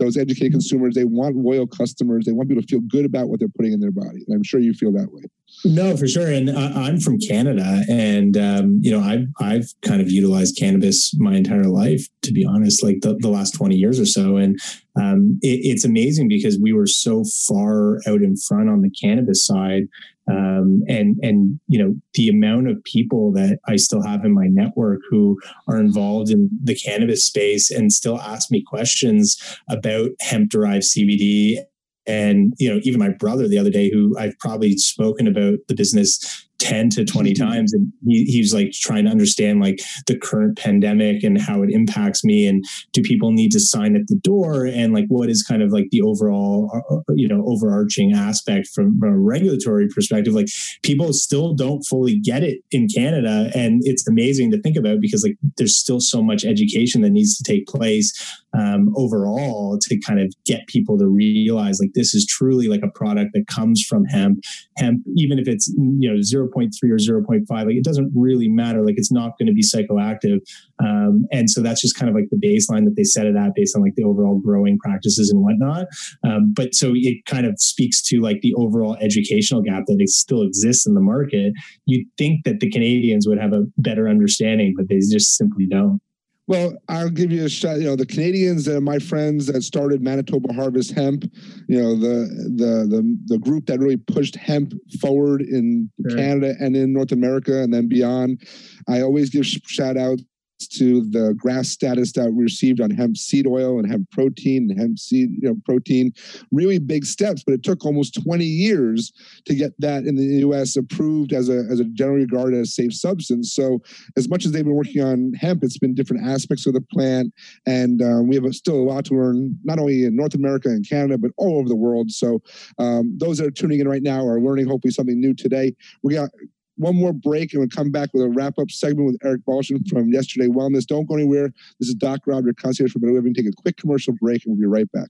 those 0.00 0.16
educated 0.16 0.50
consumers. 0.50 0.96
They 0.96 1.04
want 1.04 1.36
loyal 1.36 1.68
customers. 1.68 2.24
They 2.26 2.32
want 2.32 2.48
people 2.48 2.62
to 2.62 2.66
feel 2.66 2.80
good 2.80 3.04
about 3.04 3.28
what 3.28 3.38
they're 3.38 3.48
putting 3.56 3.72
in 3.72 3.78
their 3.78 3.92
body. 3.92 4.24
And 4.26 4.34
I'm 4.34 4.42
sure 4.42 4.58
you 4.58 4.74
feel 4.74 4.90
that 4.94 5.12
way. 5.12 5.22
No, 5.64 5.96
for 5.96 6.06
sure. 6.06 6.30
And 6.30 6.50
I'm 6.50 7.00
from 7.00 7.18
Canada, 7.18 7.82
and 7.88 8.36
um, 8.36 8.78
you 8.82 8.90
know, 8.90 9.00
I've 9.00 9.26
I've 9.40 9.72
kind 9.82 10.00
of 10.00 10.10
utilized 10.10 10.56
cannabis 10.58 11.14
my 11.18 11.34
entire 11.34 11.64
life, 11.64 12.06
to 12.22 12.32
be 12.32 12.44
honest, 12.44 12.82
like 12.82 13.00
the, 13.00 13.16
the 13.20 13.28
last 13.28 13.52
20 13.52 13.74
years 13.74 13.98
or 13.98 14.06
so. 14.06 14.36
And 14.36 14.58
um, 15.00 15.38
it, 15.42 15.60
it's 15.62 15.84
amazing 15.84 16.28
because 16.28 16.58
we 16.60 16.72
were 16.72 16.86
so 16.86 17.24
far 17.48 17.98
out 18.06 18.22
in 18.22 18.36
front 18.36 18.68
on 18.68 18.82
the 18.82 18.90
cannabis 18.90 19.46
side 19.46 19.84
um, 20.28 20.82
and 20.88 21.16
and 21.22 21.60
you 21.68 21.78
know 21.78 21.94
the 22.14 22.28
amount 22.28 22.68
of 22.68 22.82
people 22.84 23.32
that 23.32 23.58
I 23.68 23.76
still 23.76 24.02
have 24.02 24.24
in 24.24 24.34
my 24.34 24.46
network 24.48 25.00
who 25.08 25.38
are 25.68 25.78
involved 25.78 26.30
in 26.30 26.50
the 26.62 26.74
cannabis 26.74 27.24
space 27.24 27.70
and 27.70 27.92
still 27.92 28.20
ask 28.20 28.50
me 28.50 28.62
questions 28.66 29.38
about 29.70 30.10
hemp 30.20 30.50
derived 30.50 30.84
CBD 30.84 31.58
and 32.06 32.52
you 32.58 32.72
know 32.72 32.80
even 32.82 33.00
my 33.00 33.10
brother 33.10 33.48
the 33.48 33.58
other 33.58 33.70
day 33.70 33.90
who 33.90 34.16
I've 34.18 34.38
probably 34.38 34.76
spoken 34.76 35.26
about 35.26 35.58
the 35.68 35.74
business 35.74 36.46
10 36.58 36.90
to 36.90 37.04
20 37.04 37.32
mm-hmm. 37.32 37.44
times 37.44 37.72
and 37.72 37.92
he, 38.06 38.24
he's 38.24 38.54
like 38.54 38.72
trying 38.72 39.04
to 39.04 39.10
understand 39.10 39.60
like 39.60 39.80
the 40.06 40.18
current 40.18 40.56
pandemic 40.58 41.22
and 41.22 41.40
how 41.40 41.62
it 41.62 41.70
impacts 41.70 42.24
me 42.24 42.46
and 42.46 42.64
do 42.92 43.02
people 43.02 43.30
need 43.30 43.52
to 43.52 43.60
sign 43.60 43.96
at 43.96 44.06
the 44.08 44.16
door 44.16 44.66
and 44.66 44.94
like 44.94 45.06
what 45.08 45.28
is 45.28 45.42
kind 45.42 45.62
of 45.62 45.70
like 45.70 45.88
the 45.90 46.00
overall 46.00 46.70
uh, 46.90 47.12
you 47.14 47.28
know 47.28 47.44
overarching 47.46 48.12
aspect 48.12 48.68
from, 48.68 48.98
from 48.98 49.12
a 49.12 49.18
regulatory 49.18 49.88
perspective 49.88 50.32
like 50.32 50.48
people 50.82 51.12
still 51.12 51.54
don't 51.54 51.82
fully 51.82 52.18
get 52.18 52.42
it 52.42 52.60
in 52.70 52.88
canada 52.88 53.50
and 53.54 53.82
it's 53.84 54.06
amazing 54.08 54.50
to 54.50 54.60
think 54.60 54.76
about 54.76 55.00
because 55.00 55.22
like 55.22 55.36
there's 55.56 55.76
still 55.76 56.00
so 56.00 56.22
much 56.22 56.44
education 56.44 57.02
that 57.02 57.10
needs 57.10 57.36
to 57.36 57.44
take 57.44 57.66
place 57.66 58.12
um, 58.56 58.92
overall 58.96 59.78
to 59.82 59.98
kind 60.00 60.20
of 60.20 60.32
get 60.44 60.66
people 60.66 60.98
to 60.98 61.06
realize 61.06 61.80
like 61.80 61.92
this 61.94 62.14
is 62.14 62.26
truly 62.26 62.68
like 62.68 62.82
a 62.82 62.90
product 62.90 63.30
that 63.34 63.46
comes 63.46 63.84
from 63.84 64.04
hemp. 64.04 64.44
Hemp 64.76 65.02
even 65.16 65.38
if 65.38 65.48
it's 65.48 65.68
you 65.76 66.10
know 66.10 66.16
0.3 66.16 66.70
or 66.84 66.96
0.5 66.96 67.46
like 67.48 67.74
it 67.74 67.84
doesn't 67.84 68.12
really 68.14 68.48
matter. 68.48 68.84
Like 68.84 68.96
it's 68.98 69.12
not 69.12 69.38
going 69.38 69.46
to 69.46 69.52
be 69.52 69.62
psychoactive. 69.62 70.40
Um, 70.82 71.26
and 71.32 71.50
so 71.50 71.62
that's 71.62 71.80
just 71.80 71.98
kind 71.98 72.08
of 72.08 72.14
like 72.14 72.28
the 72.30 72.36
baseline 72.36 72.84
that 72.84 72.94
they 72.96 73.04
set 73.04 73.26
it 73.26 73.36
at 73.36 73.54
based 73.54 73.76
on 73.76 73.82
like 73.82 73.94
the 73.94 74.04
overall 74.04 74.38
growing 74.38 74.78
practices 74.78 75.30
and 75.30 75.42
whatnot. 75.42 75.86
Um, 76.24 76.52
but 76.54 76.74
so 76.74 76.92
it 76.94 77.24
kind 77.26 77.46
of 77.46 77.58
speaks 77.58 78.02
to 78.02 78.20
like 78.20 78.40
the 78.42 78.54
overall 78.54 78.96
educational 79.00 79.62
gap 79.62 79.84
that 79.86 80.02
still 80.08 80.42
exists 80.42 80.86
in 80.86 80.94
the 80.94 81.00
market. 81.00 81.52
You'd 81.86 82.06
think 82.18 82.44
that 82.44 82.60
the 82.60 82.70
canadians 82.70 83.26
would 83.26 83.38
have 83.38 83.52
a 83.52 83.64
better 83.78 84.08
understanding 84.08 84.74
but 84.76 84.88
they 84.88 84.98
just 84.98 85.36
simply 85.36 85.66
don't 85.66 86.00
well, 86.48 86.76
I'll 86.88 87.10
give 87.10 87.32
you 87.32 87.44
a 87.44 87.48
shot. 87.48 87.78
You 87.78 87.84
know, 87.84 87.96
the 87.96 88.06
Canadians, 88.06 88.68
uh, 88.68 88.80
my 88.80 88.98
friends 88.98 89.46
that 89.46 89.62
started 89.62 90.00
Manitoba 90.00 90.52
Harvest 90.52 90.92
Hemp, 90.92 91.24
you 91.68 91.80
know, 91.82 91.96
the 91.96 92.26
the 92.56 92.86
the 92.88 93.18
the 93.26 93.38
group 93.38 93.66
that 93.66 93.80
really 93.80 93.96
pushed 93.96 94.36
hemp 94.36 94.72
forward 95.00 95.42
in 95.42 95.90
sure. 96.08 96.16
Canada 96.16 96.54
and 96.60 96.76
in 96.76 96.92
North 96.92 97.12
America 97.12 97.62
and 97.62 97.74
then 97.74 97.88
beyond. 97.88 98.40
I 98.88 99.02
always 99.02 99.30
give 99.30 99.44
shout 99.46 99.96
out 99.96 100.20
to 100.58 101.02
the 101.10 101.34
GRAS 101.38 101.70
status 101.70 102.12
that 102.12 102.32
we 102.32 102.44
received 102.44 102.80
on 102.80 102.90
hemp 102.90 103.16
seed 103.16 103.46
oil 103.46 103.78
and 103.78 103.90
hemp 103.90 104.10
protein 104.10 104.70
and 104.70 104.78
hemp 104.78 104.98
seed 104.98 105.30
you 105.40 105.48
know, 105.48 105.56
protein. 105.64 106.12
Really 106.52 106.78
big 106.78 107.04
steps, 107.04 107.42
but 107.44 107.54
it 107.54 107.62
took 107.62 107.84
almost 107.84 108.22
20 108.22 108.44
years 108.44 109.12
to 109.44 109.54
get 109.54 109.72
that 109.80 110.04
in 110.04 110.16
the 110.16 110.24
U.S. 110.40 110.76
approved 110.76 111.32
as 111.32 111.48
a 111.48 111.64
as 111.70 111.80
a 111.80 111.84
generally 111.84 112.22
regarded 112.22 112.60
as 112.60 112.74
safe 112.74 112.94
substance. 112.94 113.54
So 113.54 113.80
as 114.16 114.28
much 114.28 114.44
as 114.44 114.52
they've 114.52 114.64
been 114.64 114.74
working 114.74 115.02
on 115.02 115.32
hemp, 115.34 115.62
it's 115.62 115.78
been 115.78 115.94
different 115.94 116.26
aspects 116.26 116.66
of 116.66 116.74
the 116.74 116.80
plant, 116.92 117.32
and 117.66 118.02
um, 118.02 118.28
we 118.28 118.34
have 118.34 118.44
a, 118.44 118.52
still 118.52 118.76
a 118.76 118.86
lot 118.86 119.04
to 119.06 119.14
learn, 119.14 119.56
not 119.64 119.78
only 119.78 120.04
in 120.04 120.16
North 120.16 120.34
America 120.34 120.68
and 120.68 120.88
Canada, 120.88 121.18
but 121.18 121.30
all 121.36 121.58
over 121.58 121.68
the 121.68 121.76
world. 121.76 122.10
So 122.10 122.42
um, 122.78 123.16
those 123.18 123.38
that 123.38 123.46
are 123.46 123.50
tuning 123.50 123.80
in 123.80 123.88
right 123.88 124.02
now 124.02 124.26
are 124.26 124.40
learning 124.40 124.66
hopefully 124.66 124.92
something 124.92 125.20
new 125.20 125.34
today. 125.34 125.74
We 126.02 126.14
got 126.14 126.30
one 126.76 126.96
more 126.96 127.12
break 127.12 127.52
and 127.52 127.60
we'll 127.60 127.68
come 127.68 127.90
back 127.90 128.12
with 128.12 128.22
a 128.22 128.28
wrap 128.28 128.58
up 128.58 128.70
segment 128.70 129.06
with 129.06 129.18
Eric 129.24 129.42
Balshin 129.44 129.86
from 129.88 130.12
Yesterday 130.12 130.46
Wellness. 130.46 130.86
Don't 130.86 131.06
go 131.06 131.14
anywhere. 131.14 131.52
This 131.80 131.88
is 131.88 131.94
Doc 131.94 132.20
Rob, 132.26 132.44
your 132.44 132.54
concierge 132.54 132.92
for 132.92 132.98
better 132.98 133.12
living. 133.12 133.34
Take 133.34 133.46
a 133.46 133.52
quick 133.52 133.76
commercial 133.76 134.14
break 134.20 134.44
and 134.44 134.56
we'll 134.56 134.60
be 134.60 134.66
right 134.66 134.90
back. 134.92 135.08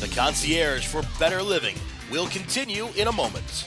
The 0.00 0.08
concierge 0.14 0.86
for 0.86 1.02
better 1.18 1.42
living 1.42 1.76
will 2.10 2.26
continue 2.26 2.88
in 2.96 3.08
a 3.08 3.12
moment. 3.12 3.66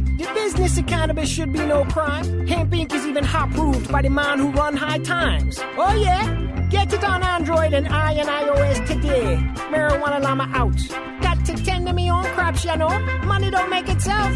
The 0.21 0.31
business 0.35 0.77
of 0.77 0.85
cannabis 0.85 1.27
should 1.27 1.51
be 1.51 1.65
no 1.65 1.83
crime. 1.83 2.45
Hemp 2.45 2.69
Inc. 2.73 2.93
is 2.93 3.07
even 3.07 3.23
hot 3.23 3.49
proved 3.53 3.91
by 3.91 4.03
the 4.03 4.09
man 4.11 4.37
who 4.37 4.51
run 4.51 4.75
high 4.77 4.99
times. 4.99 5.59
Oh 5.75 5.95
yeah? 5.95 6.67
Get 6.69 6.93
it 6.93 7.03
on 7.03 7.23
Android 7.23 7.73
and 7.73 7.87
I 7.87 8.11
and 8.13 8.29
iOS 8.29 8.85
today. 8.85 9.37
Marijuana 9.71 10.21
Llama 10.21 10.47
out. 10.53 10.77
Got 11.23 11.43
to 11.47 11.55
tend 11.55 11.87
to 11.87 11.93
me 11.93 12.11
own 12.11 12.23
crops, 12.35 12.63
you 12.63 12.77
know. 12.77 12.99
Money 13.25 13.49
don't 13.49 13.71
make 13.71 13.89
itself. 13.89 14.31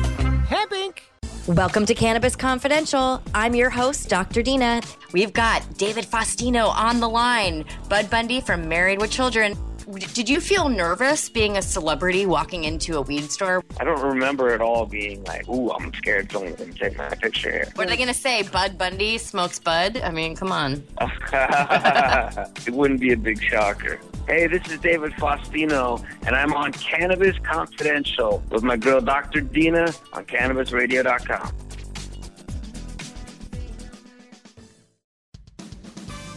Hemp 0.47 0.71
Inc. 0.71 1.01
Welcome 1.55 1.85
to 1.85 1.93
Cannabis 1.93 2.35
Confidential. 2.35 3.21
I'm 3.35 3.53
your 3.53 3.69
host, 3.69 4.09
Dr. 4.09 4.41
Dina. 4.41 4.81
We've 5.13 5.33
got 5.33 5.77
David 5.77 6.05
Faustino 6.05 6.69
on 6.69 6.99
the 6.99 7.07
line, 7.07 7.63
Bud 7.89 8.09
Bundy 8.09 8.41
from 8.41 8.67
Married 8.67 8.99
with 8.99 9.11
Children. 9.11 9.55
Did 10.13 10.27
you 10.27 10.39
feel 10.39 10.67
nervous 10.67 11.29
being 11.29 11.57
a 11.57 11.61
celebrity 11.61 12.25
walking 12.25 12.63
into 12.63 12.97
a 12.97 13.01
weed 13.01 13.31
store? 13.31 13.63
I 13.79 13.83
don't 13.83 14.01
remember 14.01 14.49
at 14.49 14.59
all 14.59 14.87
being 14.87 15.23
like, 15.25 15.47
ooh, 15.47 15.71
I'm 15.71 15.93
scared 15.93 16.31
someone's 16.31 16.55
going 16.55 16.73
to 16.73 16.79
take 16.79 16.97
my 16.97 17.09
picture 17.09 17.51
here. 17.51 17.71
What 17.75 17.85
are 17.85 17.89
they 17.91 17.97
going 17.97 18.07
to 18.07 18.13
say? 18.13 18.41
Bud 18.41 18.79
Bundy 18.79 19.19
smokes 19.19 19.59
bud? 19.59 19.97
I 19.97 20.09
mean, 20.09 20.35
come 20.35 20.51
on. 20.51 20.83
it 22.65 22.73
wouldn't 22.73 22.99
be 22.99 23.13
a 23.13 23.17
big 23.17 23.41
shocker. 23.41 23.99
Hey, 24.27 24.47
this 24.47 24.67
is 24.71 24.79
David 24.79 25.11
Faustino, 25.13 26.03
and 26.25 26.35
I'm 26.35 26.53
on 26.53 26.71
Cannabis 26.71 27.37
Confidential 27.43 28.43
with 28.49 28.63
my 28.63 28.77
girl 28.77 28.99
Dr. 29.01 29.41
Dina 29.41 29.93
on 30.13 30.25
CannabisRadio.com. 30.25 31.51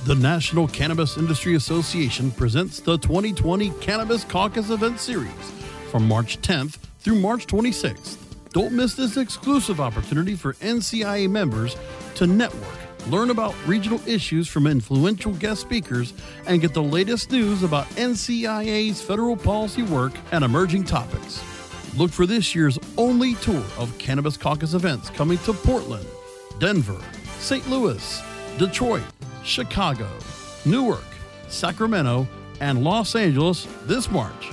The 0.08 0.14
National 0.14 0.66
Cannabis 0.66 1.18
Industry 1.18 1.54
Association 1.54 2.30
presents 2.30 2.80
the 2.80 2.96
2020 2.96 3.68
Cannabis 3.72 4.24
Caucus 4.24 4.70
Event 4.70 4.98
Series 4.98 5.52
from 5.90 6.08
March 6.08 6.40
10th 6.40 6.78
through 7.00 7.16
March 7.16 7.46
26th. 7.46 8.16
Don't 8.54 8.72
miss 8.72 8.94
this 8.94 9.18
exclusive 9.18 9.82
opportunity 9.82 10.34
for 10.34 10.54
NCIA 10.54 11.28
members 11.28 11.76
to 12.14 12.26
network, 12.26 12.78
learn 13.08 13.28
about 13.28 13.54
regional 13.66 14.00
issues 14.08 14.48
from 14.48 14.66
influential 14.66 15.34
guest 15.34 15.60
speakers, 15.60 16.14
and 16.46 16.62
get 16.62 16.72
the 16.72 16.82
latest 16.82 17.30
news 17.30 17.62
about 17.62 17.86
NCIA's 17.90 19.02
federal 19.02 19.36
policy 19.36 19.82
work 19.82 20.14
and 20.32 20.42
emerging 20.42 20.84
topics. 20.84 21.42
Look 21.98 22.12
for 22.12 22.24
this 22.24 22.54
year's 22.54 22.78
only 22.96 23.34
tour 23.34 23.62
of 23.76 23.92
Cannabis 23.98 24.38
Caucus 24.38 24.72
events 24.72 25.10
coming 25.10 25.36
to 25.40 25.52
Portland, 25.52 26.08
Denver, 26.58 26.98
St. 27.40 27.68
Louis, 27.68 28.22
Detroit, 28.56 29.04
Chicago, 29.48 30.08
Newark, 30.64 31.04
Sacramento, 31.48 32.28
and 32.60 32.84
Los 32.84 33.14
Angeles 33.16 33.66
this 33.84 34.10
March. 34.10 34.50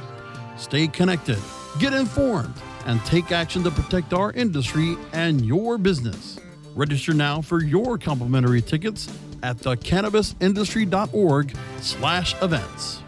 Stay 0.57 0.87
connected, 0.87 1.39
get 1.79 1.93
informed, 1.93 2.53
and 2.85 3.03
take 3.05 3.31
action 3.31 3.63
to 3.63 3.71
protect 3.71 4.13
our 4.13 4.31
industry 4.31 4.95
and 5.13 5.45
your 5.45 5.77
business. 5.77 6.39
Register 6.75 7.13
now 7.13 7.41
for 7.41 7.63
your 7.63 7.97
complimentary 7.97 8.61
tickets 8.61 9.07
at 9.43 9.57
thecannabisindustry.org 9.57 11.55
slash 11.81 12.35
events. 12.41 13.01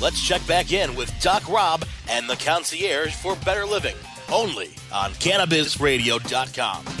Let's 0.00 0.20
check 0.20 0.46
back 0.46 0.72
in 0.72 0.94
with 0.94 1.12
Doc 1.20 1.48
Rob 1.48 1.84
and 2.10 2.28
the 2.28 2.36
concierge 2.36 3.14
for 3.14 3.34
better 3.36 3.64
living, 3.64 3.96
only 4.30 4.68
on 4.92 5.12
CannabisRadio.com. 5.12 6.95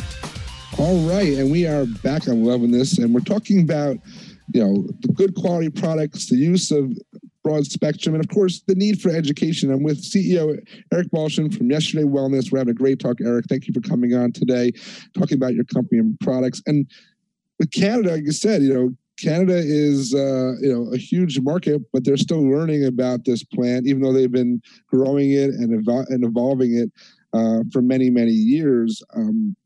All 0.78 1.08
right, 1.08 1.32
and 1.38 1.50
we 1.50 1.66
are 1.66 1.86
back 1.86 2.28
on 2.28 2.44
loving 2.44 2.70
this, 2.70 2.98
and 2.98 3.14
we're 3.14 3.20
talking 3.20 3.62
about 3.62 3.96
you 4.52 4.62
know 4.62 4.86
the 5.00 5.08
good 5.08 5.34
quality 5.34 5.70
products, 5.70 6.28
the 6.28 6.36
use 6.36 6.70
of 6.70 6.92
broad 7.42 7.64
spectrum, 7.64 8.14
and 8.14 8.22
of 8.22 8.28
course 8.28 8.60
the 8.66 8.74
need 8.74 9.00
for 9.00 9.08
education. 9.08 9.72
I'm 9.72 9.82
with 9.82 10.04
CEO 10.04 10.54
Eric 10.92 11.08
Balshin 11.12 11.56
from 11.56 11.70
Yesterday 11.70 12.04
Wellness. 12.04 12.52
We're 12.52 12.58
having 12.58 12.72
a 12.72 12.74
great 12.74 12.98
talk, 12.98 13.22
Eric. 13.22 13.46
Thank 13.48 13.66
you 13.66 13.72
for 13.72 13.80
coming 13.80 14.12
on 14.12 14.32
today, 14.32 14.70
talking 15.18 15.38
about 15.38 15.54
your 15.54 15.64
company 15.64 15.98
and 15.98 16.20
products. 16.20 16.62
And 16.66 16.86
with 17.58 17.70
Canada, 17.72 18.10
like 18.10 18.24
you 18.24 18.32
said, 18.32 18.60
you 18.60 18.74
know 18.74 18.94
Canada 19.18 19.56
is 19.56 20.14
uh, 20.14 20.56
you 20.60 20.70
know 20.70 20.92
a 20.92 20.98
huge 20.98 21.40
market, 21.40 21.80
but 21.90 22.04
they're 22.04 22.18
still 22.18 22.46
learning 22.46 22.84
about 22.84 23.24
this 23.24 23.42
plant, 23.42 23.86
even 23.86 24.02
though 24.02 24.12
they've 24.12 24.30
been 24.30 24.60
growing 24.88 25.30
it 25.30 25.48
and, 25.54 25.82
evo- 25.82 26.06
and 26.10 26.22
evolving 26.22 26.76
it 26.76 26.92
uh, 27.32 27.60
for 27.72 27.80
many 27.80 28.10
many 28.10 28.32
years. 28.32 29.02
Um, 29.16 29.56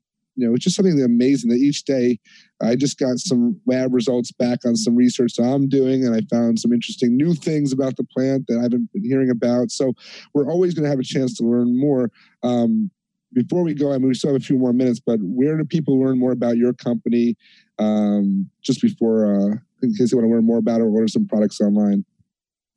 you 0.41 0.49
know, 0.49 0.55
it's 0.55 0.65
just 0.65 0.77
something 0.77 1.01
amazing 1.03 1.51
that 1.51 1.59
each 1.59 1.85
day 1.85 2.19
I 2.63 2.77
just 2.77 2.99
got 2.99 3.19
some 3.19 3.61
lab 3.67 3.93
results 3.93 4.33
back 4.33 4.61
on 4.65 4.75
some 4.75 4.97
research 4.97 5.35
that 5.35 5.45
I'm 5.45 5.69
doing, 5.69 6.05
and 6.05 6.15
I 6.15 6.21
found 6.35 6.59
some 6.59 6.73
interesting 6.73 7.17
new 7.17 7.35
things 7.35 7.73
about 7.73 7.97
the 7.97 8.05
plant 8.05 8.47
that 8.49 8.59
I 8.59 8.63
haven't 8.63 8.91
been 8.93 9.05
hearing 9.05 9.31
about. 9.31 9.71
So 9.71 9.93
we're 10.33 10.51
always 10.51 10.73
going 10.73 10.85
to 10.85 10.91
have 10.91 10.99
a 10.99 11.05
chance 11.05 11.37
to 11.37 11.45
learn 11.45 11.79
more. 11.79 12.11
Um, 12.43 12.91
before 13.33 13.63
we 13.63 13.75
go, 13.75 13.93
I 13.93 13.99
mean, 13.99 14.09
we 14.09 14.15
still 14.15 14.33
have 14.33 14.41
a 14.41 14.45
few 14.45 14.57
more 14.57 14.73
minutes, 14.73 14.99
but 14.99 15.21
where 15.23 15.57
do 15.57 15.65
people 15.65 16.01
learn 16.01 16.19
more 16.19 16.33
about 16.33 16.57
your 16.57 16.73
company? 16.73 17.37
Um, 17.79 18.51
just 18.63 18.81
before, 18.81 19.27
uh, 19.27 19.57
in 19.83 19.95
case 19.95 20.11
they 20.11 20.17
want 20.17 20.27
to 20.27 20.35
learn 20.35 20.45
more 20.45 20.59
about 20.59 20.81
it 20.81 20.85
or 20.85 20.91
order 20.91 21.09
some 21.09 21.27
products 21.27 21.61
online. 21.61 22.05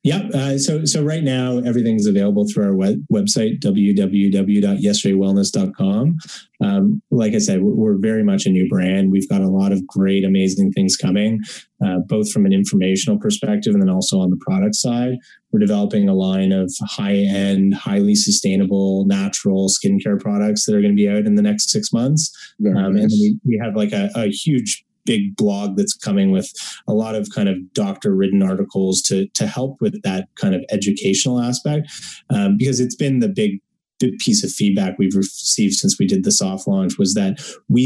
Yeah. 0.03 0.27
Uh, 0.33 0.57
so 0.57 0.83
so 0.83 1.01
right 1.01 1.23
now 1.23 1.59
everything's 1.59 2.07
available 2.07 2.45
through 2.45 2.65
our 2.65 2.75
web, 2.75 2.97
website 3.11 3.61
www.yesterdaywellness.com. 3.61 6.17
Um, 6.61 7.01
like 7.09 7.33
I 7.33 7.39
said, 7.39 7.63
we're 7.63 7.97
very 7.97 8.23
much 8.23 8.45
a 8.45 8.49
new 8.49 8.67
brand. 8.67 9.11
We've 9.11 9.29
got 9.29 9.39
a 9.41 9.47
lot 9.47 9.71
of 9.71 9.87
great, 9.87 10.25
amazing 10.25 10.73
things 10.73 10.97
coming, 10.97 11.39
uh, 11.83 11.99
both 12.07 12.31
from 12.31 12.45
an 12.45 12.51
informational 12.51 13.17
perspective 13.17 13.73
and 13.73 13.81
then 13.81 13.89
also 13.89 14.19
on 14.19 14.29
the 14.29 14.37
product 14.45 14.75
side. 14.75 15.13
We're 15.53 15.59
developing 15.59 16.09
a 16.09 16.13
line 16.13 16.51
of 16.51 16.69
high 16.81 17.15
end, 17.15 17.73
highly 17.73 18.15
sustainable, 18.15 19.05
natural 19.05 19.69
skincare 19.69 20.19
products 20.19 20.65
that 20.65 20.75
are 20.75 20.81
going 20.81 20.91
to 20.91 21.01
be 21.01 21.07
out 21.07 21.25
in 21.25 21.35
the 21.35 21.41
next 21.41 21.69
six 21.69 21.93
months. 21.93 22.29
Um, 22.65 22.95
nice. 22.95 23.03
And 23.03 23.11
we, 23.11 23.39
we 23.45 23.57
have 23.63 23.77
like 23.77 23.93
a, 23.93 24.09
a 24.15 24.27
huge 24.27 24.83
big 25.05 25.35
blog 25.35 25.77
that's 25.77 25.95
coming 25.95 26.31
with 26.31 26.51
a 26.87 26.93
lot 26.93 27.15
of 27.15 27.29
kind 27.33 27.49
of 27.49 27.57
doctor 27.73 28.15
written 28.15 28.41
articles 28.41 29.01
to 29.01 29.27
to 29.29 29.47
help 29.47 29.81
with 29.81 30.01
that 30.03 30.27
kind 30.35 30.55
of 30.55 30.63
educational 30.71 31.39
aspect 31.39 31.91
um, 32.29 32.57
because 32.57 32.79
it's 32.79 32.95
been 32.95 33.19
the 33.19 33.29
big 33.29 33.59
big 33.99 34.17
piece 34.17 34.43
of 34.43 34.51
feedback 34.51 34.97
we've 34.97 35.15
received 35.15 35.75
since 35.75 35.97
we 35.97 36.05
did 36.05 36.23
the 36.23 36.31
soft 36.31 36.67
launch 36.67 36.97
was 36.97 37.13
that 37.13 37.39
we 37.69 37.85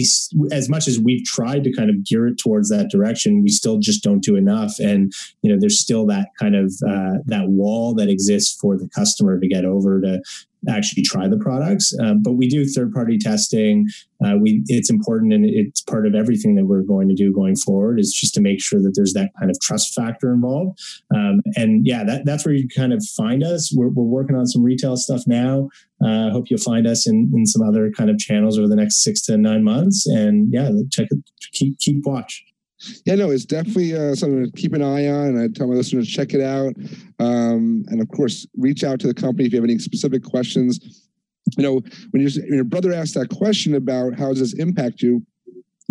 as 0.52 0.70
much 0.70 0.88
as 0.88 1.00
we've 1.00 1.24
tried 1.26 1.64
to 1.64 1.72
kind 1.74 1.90
of 1.90 2.04
gear 2.04 2.28
it 2.28 2.38
towards 2.38 2.70
that 2.70 2.90
direction 2.90 3.44
we 3.44 3.50
still 3.50 3.78
just 3.78 4.04
don't 4.04 4.24
do 4.24 4.36
enough. 4.36 4.80
And 4.80 5.14
you 5.42 5.52
know 5.52 5.60
there's 5.60 5.80
still 5.80 6.06
that 6.08 6.30
kind 6.40 6.56
of 6.56 6.74
uh, 6.88 7.20
that 7.26 7.50
wall 7.50 7.94
that 7.96 8.10
exists 8.10 8.58
for 8.60 8.78
the 8.78 8.90
customer 8.90 9.40
to 9.40 9.48
get 9.48 9.66
over 9.66 10.02
to 10.02 10.22
actually 10.70 11.04
try 11.04 11.28
the 11.28 11.38
products. 11.38 11.94
Um, 12.02 12.22
but 12.22 12.34
we 12.34 12.48
do 12.48 12.66
third 12.66 12.92
party 12.92 13.18
testing. 13.18 13.88
Uh, 14.26 14.36
we 14.40 14.64
it's 14.68 14.90
important 14.90 15.32
and 15.32 15.46
it's 15.46 15.82
part 15.82 16.08
of 16.08 16.16
everything 16.16 16.56
that 16.56 16.66
we're 16.66 16.82
going 16.82 17.08
to 17.08 17.16
do 17.16 17.32
going 17.32 17.56
forward 17.56 18.00
is 18.00 18.12
just 18.12 18.34
to 18.34 18.42
make 18.42 18.62
sure 18.62 18.82
that 18.82 18.94
there's 18.96 19.14
that 19.14 19.30
kind 19.40 19.52
of 19.52 19.60
trust 19.62 19.94
factor 19.94 20.34
involved. 20.34 20.80
Um, 21.14 21.42
and 21.56 21.86
yeah, 21.86 22.04
that, 22.04 22.26
that's 22.26 22.46
where 22.46 22.56
you 22.56 22.68
kind 22.68 22.94
of 22.94 23.06
find 23.16 23.44
us. 23.44 23.72
We're, 23.76 23.90
we're 23.90 24.04
working 24.04 24.36
on 24.36 24.48
some 24.48 24.64
retail 24.64 24.98
stuff 24.98 25.22
now. 25.28 25.70
I 26.04 26.28
uh, 26.28 26.32
hope 26.32 26.50
you'll 26.50 26.60
find 26.60 26.88
us 26.88 27.08
in, 27.08 27.32
in 27.34 27.46
some 27.46 27.68
other 27.68 27.92
kind 27.92 28.10
of 28.10 28.18
channels 28.18 28.58
over 28.58 28.68
the 28.68 28.76
next 28.76 29.04
six 29.04 29.22
to 29.24 29.38
nine 29.38 29.64
months. 29.64 30.08
And 30.08 30.48
yeah, 30.52 30.70
check 30.92 31.08
it, 31.12 31.20
keep 31.54 31.78
keep 31.80 32.06
watch. 32.06 32.44
Yeah, 33.06 33.16
no, 33.16 33.32
it's 33.32 33.46
definitely 33.46 33.96
uh, 33.96 34.14
something 34.14 34.46
to 34.46 34.52
keep 34.52 34.74
an 34.74 34.84
eye 34.84 35.08
on. 35.08 35.28
And 35.30 35.40
I 35.40 35.48
tell 35.48 35.68
my 35.68 35.74
listeners 35.74 36.08
check 36.08 36.34
it 36.34 36.42
out. 36.42 36.76
Um, 37.20 37.86
and 37.88 38.02
of 38.02 38.08
course, 38.10 38.46
reach 38.56 38.84
out 38.84 39.00
to 39.00 39.08
the 39.08 39.14
company 39.14 39.48
if 39.48 39.54
you 39.54 39.58
have 39.58 39.68
any 39.68 39.80
specific 39.80 40.24
questions. 40.24 41.04
You 41.58 41.64
know, 41.64 41.82
when, 42.12 42.24
when 42.24 42.54
your 42.54 42.64
brother 42.64 42.94
asked 42.94 43.16
that 43.16 43.30
question 43.30 43.74
about 43.74 44.18
how 44.18 44.30
does 44.30 44.40
this 44.40 44.54
impact 44.54 45.02
you, 45.02 45.26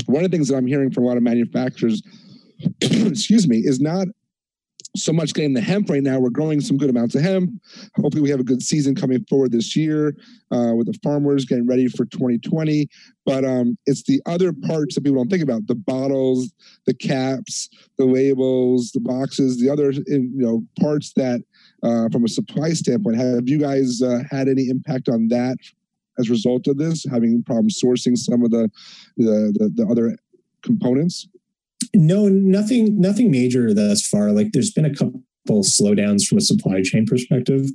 one 0.06 0.24
of 0.24 0.30
the 0.30 0.36
things 0.36 0.48
that 0.48 0.56
I'm 0.56 0.66
hearing 0.66 0.90
from 0.90 1.04
a 1.04 1.06
lot 1.06 1.16
of 1.16 1.22
manufacturers, 1.22 2.02
excuse 2.80 3.48
me, 3.48 3.58
is 3.58 3.80
not 3.80 4.06
so 4.96 5.12
much 5.12 5.34
getting 5.34 5.52
the 5.52 5.60
hemp 5.60 5.88
right 5.90 6.02
now. 6.02 6.18
We're 6.18 6.30
growing 6.30 6.60
some 6.60 6.76
good 6.76 6.90
amounts 6.90 7.14
of 7.14 7.22
hemp. 7.22 7.50
Hopefully, 7.96 8.22
we 8.22 8.30
have 8.30 8.40
a 8.40 8.44
good 8.44 8.62
season 8.62 8.94
coming 8.94 9.24
forward 9.28 9.52
this 9.52 9.76
year 9.76 10.16
uh, 10.50 10.72
with 10.74 10.86
the 10.86 10.98
farmers 11.02 11.44
getting 11.44 11.66
ready 11.66 11.88
for 11.88 12.04
2020. 12.06 12.88
But 13.24 13.44
um, 13.44 13.76
it's 13.86 14.02
the 14.04 14.20
other 14.26 14.52
parts 14.52 14.94
that 14.94 15.02
people 15.02 15.16
don't 15.16 15.30
think 15.30 15.42
about: 15.42 15.66
the 15.66 15.74
bottles, 15.74 16.52
the 16.86 16.94
caps, 16.94 17.68
the 17.98 18.04
labels, 18.04 18.92
the 18.92 19.00
boxes, 19.00 19.60
the 19.60 19.70
other 19.70 19.92
you 19.92 20.30
know 20.32 20.64
parts 20.80 21.12
that, 21.14 21.42
uh, 21.82 22.08
from 22.10 22.24
a 22.24 22.28
supply 22.28 22.70
standpoint, 22.70 23.16
have 23.16 23.48
you 23.48 23.58
guys 23.58 24.02
uh, 24.02 24.22
had 24.30 24.48
any 24.48 24.68
impact 24.68 25.08
on 25.08 25.28
that 25.28 25.56
as 26.18 26.28
a 26.28 26.32
result 26.32 26.66
of 26.66 26.78
this, 26.78 27.04
having 27.10 27.42
problems 27.42 27.80
sourcing 27.82 28.16
some 28.16 28.42
of 28.42 28.50
the 28.50 28.70
the, 29.16 29.52
the, 29.58 29.72
the 29.74 29.86
other 29.90 30.16
components? 30.62 31.28
No, 31.94 32.28
nothing, 32.28 33.00
nothing 33.00 33.30
major 33.30 33.72
thus 33.72 34.06
far. 34.06 34.32
Like 34.32 34.52
there's 34.52 34.72
been 34.72 34.84
a 34.84 34.94
couple 34.94 35.22
slowdowns 35.48 36.26
from 36.26 36.38
a 36.38 36.42
supply 36.42 36.82
chain 36.82 37.06
perspective. 37.06 37.70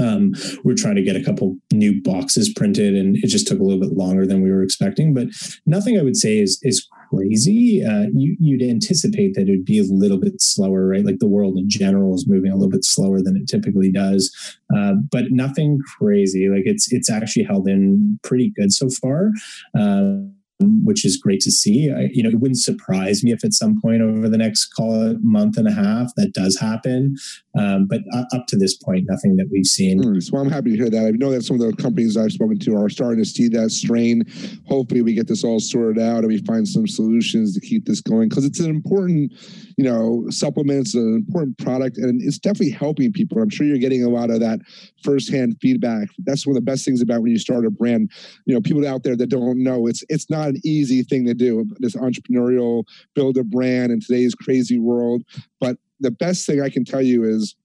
Um, 0.00 0.32
we're 0.64 0.74
trying 0.74 0.96
to 0.96 1.02
get 1.02 1.16
a 1.16 1.22
couple 1.22 1.56
new 1.72 2.00
boxes 2.00 2.52
printed, 2.54 2.94
and 2.94 3.16
it 3.16 3.26
just 3.26 3.46
took 3.46 3.60
a 3.60 3.62
little 3.62 3.80
bit 3.80 3.92
longer 3.92 4.26
than 4.26 4.42
we 4.42 4.50
were 4.50 4.62
expecting. 4.62 5.12
But 5.14 5.28
nothing 5.66 5.98
I 5.98 6.02
would 6.02 6.16
say 6.16 6.38
is 6.38 6.58
is 6.62 6.88
crazy. 7.10 7.84
Uh, 7.84 8.06
you, 8.14 8.36
you'd 8.40 8.62
anticipate 8.62 9.34
that 9.34 9.48
it 9.48 9.50
would 9.50 9.64
be 9.64 9.78
a 9.78 9.84
little 9.84 10.18
bit 10.18 10.40
slower, 10.40 10.88
right? 10.88 11.04
Like 11.04 11.18
the 11.18 11.28
world 11.28 11.58
in 11.58 11.68
general 11.68 12.14
is 12.14 12.26
moving 12.26 12.50
a 12.50 12.56
little 12.56 12.70
bit 12.70 12.84
slower 12.84 13.20
than 13.20 13.36
it 13.36 13.48
typically 13.48 13.92
does, 13.92 14.34
uh, 14.74 14.94
but 15.10 15.24
nothing 15.30 15.78
crazy. 15.98 16.48
Like 16.48 16.62
it's 16.64 16.90
it's 16.92 17.10
actually 17.10 17.44
held 17.44 17.68
in 17.68 18.18
pretty 18.22 18.50
good 18.56 18.72
so 18.72 18.88
far. 18.88 19.30
Uh, 19.78 20.14
which 20.60 21.04
is 21.04 21.16
great 21.16 21.40
to 21.40 21.50
see. 21.50 21.90
I, 21.90 22.08
you 22.12 22.22
know, 22.22 22.30
it 22.30 22.40
wouldn't 22.40 22.58
surprise 22.58 23.22
me 23.24 23.32
if 23.32 23.44
at 23.44 23.52
some 23.52 23.80
point 23.80 24.02
over 24.02 24.28
the 24.28 24.38
next 24.38 24.66
call 24.66 25.10
it 25.10 25.18
month 25.22 25.56
and 25.56 25.68
a 25.68 25.72
half 25.72 26.14
that 26.16 26.32
does 26.32 26.58
happen. 26.58 27.16
Um, 27.58 27.86
but 27.86 28.00
up 28.32 28.46
to 28.48 28.56
this 28.56 28.76
point, 28.76 29.06
nothing 29.08 29.36
that 29.36 29.48
we've 29.50 29.66
seen. 29.66 30.02
Mm, 30.02 30.22
so 30.22 30.38
I'm 30.38 30.50
happy 30.50 30.70
to 30.70 30.76
hear 30.76 30.90
that. 30.90 31.06
I 31.06 31.10
know 31.10 31.30
that 31.30 31.44
some 31.44 31.60
of 31.60 31.66
the 31.66 31.82
companies 31.82 32.16
I've 32.16 32.32
spoken 32.32 32.58
to 32.60 32.76
are 32.76 32.88
starting 32.88 33.22
to 33.22 33.28
see 33.28 33.48
that 33.48 33.70
strain. 33.70 34.24
Hopefully, 34.66 35.02
we 35.02 35.12
get 35.12 35.28
this 35.28 35.44
all 35.44 35.60
sorted 35.60 36.02
out 36.02 36.18
and 36.18 36.28
we 36.28 36.38
find 36.38 36.66
some 36.66 36.86
solutions 36.86 37.54
to 37.54 37.60
keep 37.60 37.84
this 37.84 38.00
going 38.00 38.28
because 38.30 38.46
it's 38.46 38.60
an 38.60 38.70
important, 38.70 39.32
you 39.76 39.84
know, 39.84 40.24
supplement. 40.30 40.80
It's 40.80 40.94
an 40.94 41.14
important 41.14 41.58
product 41.58 41.98
and 41.98 42.22
it's 42.22 42.38
definitely 42.38 42.70
helping 42.70 43.12
people. 43.12 43.40
I'm 43.42 43.50
sure 43.50 43.66
you're 43.66 43.78
getting 43.78 44.04
a 44.04 44.08
lot 44.08 44.30
of 44.30 44.40
that 44.40 44.60
firsthand 45.02 45.56
feedback. 45.60 46.08
That's 46.24 46.46
one 46.46 46.56
of 46.56 46.64
the 46.64 46.70
best 46.70 46.84
things 46.84 47.02
about 47.02 47.22
when 47.22 47.32
you 47.32 47.38
start 47.38 47.66
a 47.66 47.70
brand. 47.70 48.10
You 48.46 48.54
know, 48.54 48.60
people 48.62 48.86
out 48.86 49.02
there 49.02 49.16
that 49.16 49.28
don't 49.28 49.62
know 49.62 49.86
it's 49.86 50.02
it's 50.08 50.30
not 50.30 50.48
an 50.48 50.60
easy 50.64 51.02
thing 51.02 51.26
to 51.26 51.34
do. 51.34 51.66
This 51.80 51.96
entrepreneurial 51.96 52.84
build 53.14 53.36
a 53.36 53.44
brand 53.44 53.92
in 53.92 54.00
today's 54.00 54.34
crazy 54.34 54.78
world, 54.78 55.22
but 55.60 55.76
the 56.02 56.10
best 56.10 56.46
thing 56.46 56.60
I 56.60 56.68
can 56.68 56.84
tell 56.84 57.02
you 57.02 57.24
is 57.24 57.56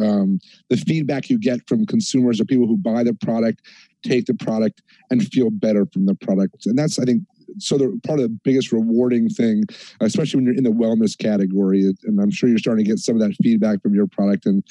um, 0.00 0.38
the 0.70 0.76
feedback 0.76 1.28
you 1.28 1.38
get 1.38 1.60
from 1.68 1.86
consumers 1.86 2.40
or 2.40 2.44
people 2.44 2.66
who 2.66 2.76
buy 2.76 3.04
the 3.04 3.14
product, 3.14 3.62
take 4.02 4.26
the 4.26 4.34
product, 4.34 4.82
and 5.10 5.26
feel 5.28 5.50
better 5.50 5.86
from 5.92 6.06
the 6.06 6.14
product. 6.14 6.66
And 6.66 6.78
that's, 6.78 6.98
I 6.98 7.04
think, 7.04 7.22
so 7.58 7.78
the 7.78 8.00
part 8.06 8.18
of 8.18 8.24
the 8.24 8.38
biggest 8.44 8.72
rewarding 8.72 9.28
thing, 9.28 9.64
especially 10.00 10.38
when 10.38 10.46
you're 10.46 10.56
in 10.56 10.64
the 10.64 10.70
wellness 10.70 11.16
category, 11.16 11.92
and 12.04 12.20
I'm 12.20 12.30
sure 12.30 12.48
you're 12.48 12.58
starting 12.58 12.84
to 12.84 12.90
get 12.90 12.98
some 12.98 13.16
of 13.16 13.20
that 13.22 13.36
feedback 13.42 13.82
from 13.82 13.94
your 13.94 14.06
product, 14.06 14.46
and 14.46 14.62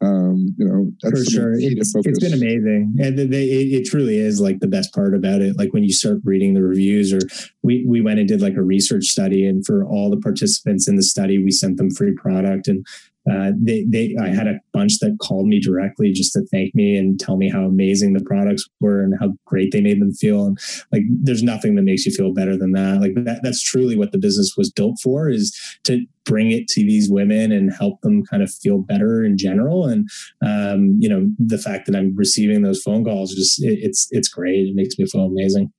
um, 0.00 0.54
you 0.58 0.66
know 0.66 0.92
that's 1.02 1.24
for 1.24 1.30
sure. 1.30 1.54
It's, 1.54 1.94
it's 1.94 2.18
been 2.18 2.34
amazing, 2.34 2.96
and 2.98 3.18
they, 3.18 3.44
it, 3.44 3.80
it 3.80 3.84
truly 3.86 4.18
is 4.18 4.40
like 4.40 4.60
the 4.60 4.68
best 4.68 4.94
part 4.94 5.14
about 5.14 5.40
it. 5.40 5.58
Like 5.58 5.72
when 5.72 5.82
you 5.82 5.92
start 5.92 6.18
reading 6.24 6.54
the 6.54 6.62
reviews, 6.62 7.12
or 7.12 7.20
we 7.62 7.84
we 7.86 8.00
went 8.00 8.18
and 8.18 8.28
did 8.28 8.40
like 8.40 8.56
a 8.56 8.62
research 8.62 9.04
study, 9.06 9.46
and 9.46 9.64
for 9.64 9.84
all 9.84 10.10
the 10.10 10.20
participants 10.20 10.88
in 10.88 10.96
the 10.96 11.02
study, 11.02 11.38
we 11.38 11.50
sent 11.50 11.76
them 11.76 11.90
free 11.90 12.14
product, 12.14 12.68
and 12.68 12.86
uh, 13.30 13.52
they, 13.56 13.84
they, 13.88 14.16
I 14.20 14.28
had 14.28 14.48
a 14.48 14.58
bunch 14.72 14.98
that 14.98 15.16
called 15.20 15.46
me 15.46 15.60
directly 15.60 16.12
just 16.12 16.32
to 16.32 16.44
thank 16.50 16.74
me 16.74 16.96
and 16.96 17.20
tell 17.20 17.36
me 17.36 17.50
how 17.50 17.64
amazing 17.64 18.12
the 18.12 18.24
products 18.24 18.68
were 18.80 19.02
and 19.02 19.14
how 19.20 19.32
great 19.46 19.72
they 19.72 19.80
made 19.80 20.00
them 20.00 20.12
feel. 20.12 20.44
And 20.44 20.58
like, 20.92 21.02
there's 21.08 21.42
nothing 21.42 21.76
that 21.76 21.82
makes 21.82 22.04
you 22.04 22.12
feel 22.12 22.32
better 22.32 22.56
than 22.56 22.72
that. 22.72 23.00
Like 23.00 23.14
that, 23.24 23.40
that's 23.42 23.62
truly 23.62 23.96
what 23.96 24.12
the 24.12 24.18
business 24.18 24.54
was 24.56 24.70
built 24.70 24.98
for 25.02 25.28
is 25.28 25.56
to 25.84 26.04
bring 26.24 26.50
it 26.50 26.68
to 26.68 26.80
these 26.80 27.10
women 27.10 27.52
and 27.52 27.72
help 27.72 28.00
them 28.02 28.24
kind 28.24 28.42
of 28.42 28.52
feel 28.52 28.78
better 28.78 29.24
in 29.24 29.36
general. 29.36 29.86
And, 29.86 30.08
um, 30.44 30.96
you 31.00 31.08
know, 31.08 31.28
the 31.38 31.58
fact 31.58 31.86
that 31.86 31.96
I'm 31.96 32.14
receiving 32.16 32.62
those 32.62 32.82
phone 32.82 33.04
calls, 33.04 33.34
just, 33.34 33.62
it, 33.62 33.78
it's, 33.82 34.08
it's 34.10 34.28
great. 34.28 34.68
It 34.68 34.74
makes 34.74 34.98
me 34.98 35.06
feel 35.06 35.26
amazing. 35.26 35.72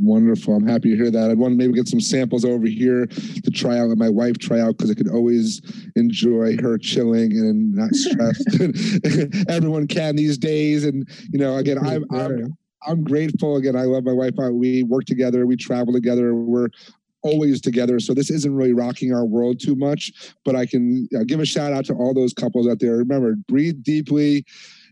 Wonderful. 0.00 0.54
I'm 0.54 0.66
happy 0.66 0.90
to 0.90 0.96
hear 0.96 1.10
that. 1.10 1.30
I'd 1.30 1.38
want 1.38 1.52
to 1.52 1.56
maybe 1.56 1.72
get 1.72 1.88
some 1.88 2.00
samples 2.00 2.44
over 2.44 2.66
here 2.66 3.06
to 3.06 3.50
try 3.50 3.78
out. 3.78 3.88
Let 3.88 3.98
my 3.98 4.08
wife 4.08 4.38
try 4.38 4.60
out 4.60 4.76
because 4.76 4.90
I 4.90 4.94
could 4.94 5.08
always 5.08 5.60
enjoy 5.96 6.56
her 6.58 6.78
chilling 6.78 7.32
and 7.32 7.74
not 7.74 7.94
stressed. 7.94 8.48
Everyone 9.48 9.86
can 9.86 10.14
these 10.14 10.38
days. 10.38 10.84
And, 10.84 11.08
you 11.32 11.38
know, 11.38 11.56
again, 11.56 11.78
I'm, 11.78 12.04
I'm, 12.12 12.56
I'm 12.86 13.02
grateful. 13.02 13.56
Again, 13.56 13.74
I 13.74 13.82
love 13.82 14.04
my 14.04 14.12
wife. 14.12 14.34
Uh, 14.38 14.52
we 14.52 14.84
work 14.84 15.04
together, 15.04 15.46
we 15.46 15.56
travel 15.56 15.92
together. 15.92 16.34
We're 16.34 16.68
always 17.22 17.60
together. 17.60 17.98
So 17.98 18.14
this 18.14 18.30
isn't 18.30 18.54
really 18.54 18.72
rocking 18.72 19.12
our 19.12 19.24
world 19.24 19.60
too 19.60 19.74
much, 19.74 20.12
but 20.44 20.54
I 20.54 20.66
can 20.66 21.08
uh, 21.16 21.24
give 21.26 21.40
a 21.40 21.44
shout 21.44 21.72
out 21.72 21.84
to 21.86 21.94
all 21.94 22.14
those 22.14 22.32
couples 22.32 22.68
out 22.68 22.78
there. 22.78 22.96
Remember, 22.96 23.34
breathe 23.48 23.82
deeply 23.82 24.44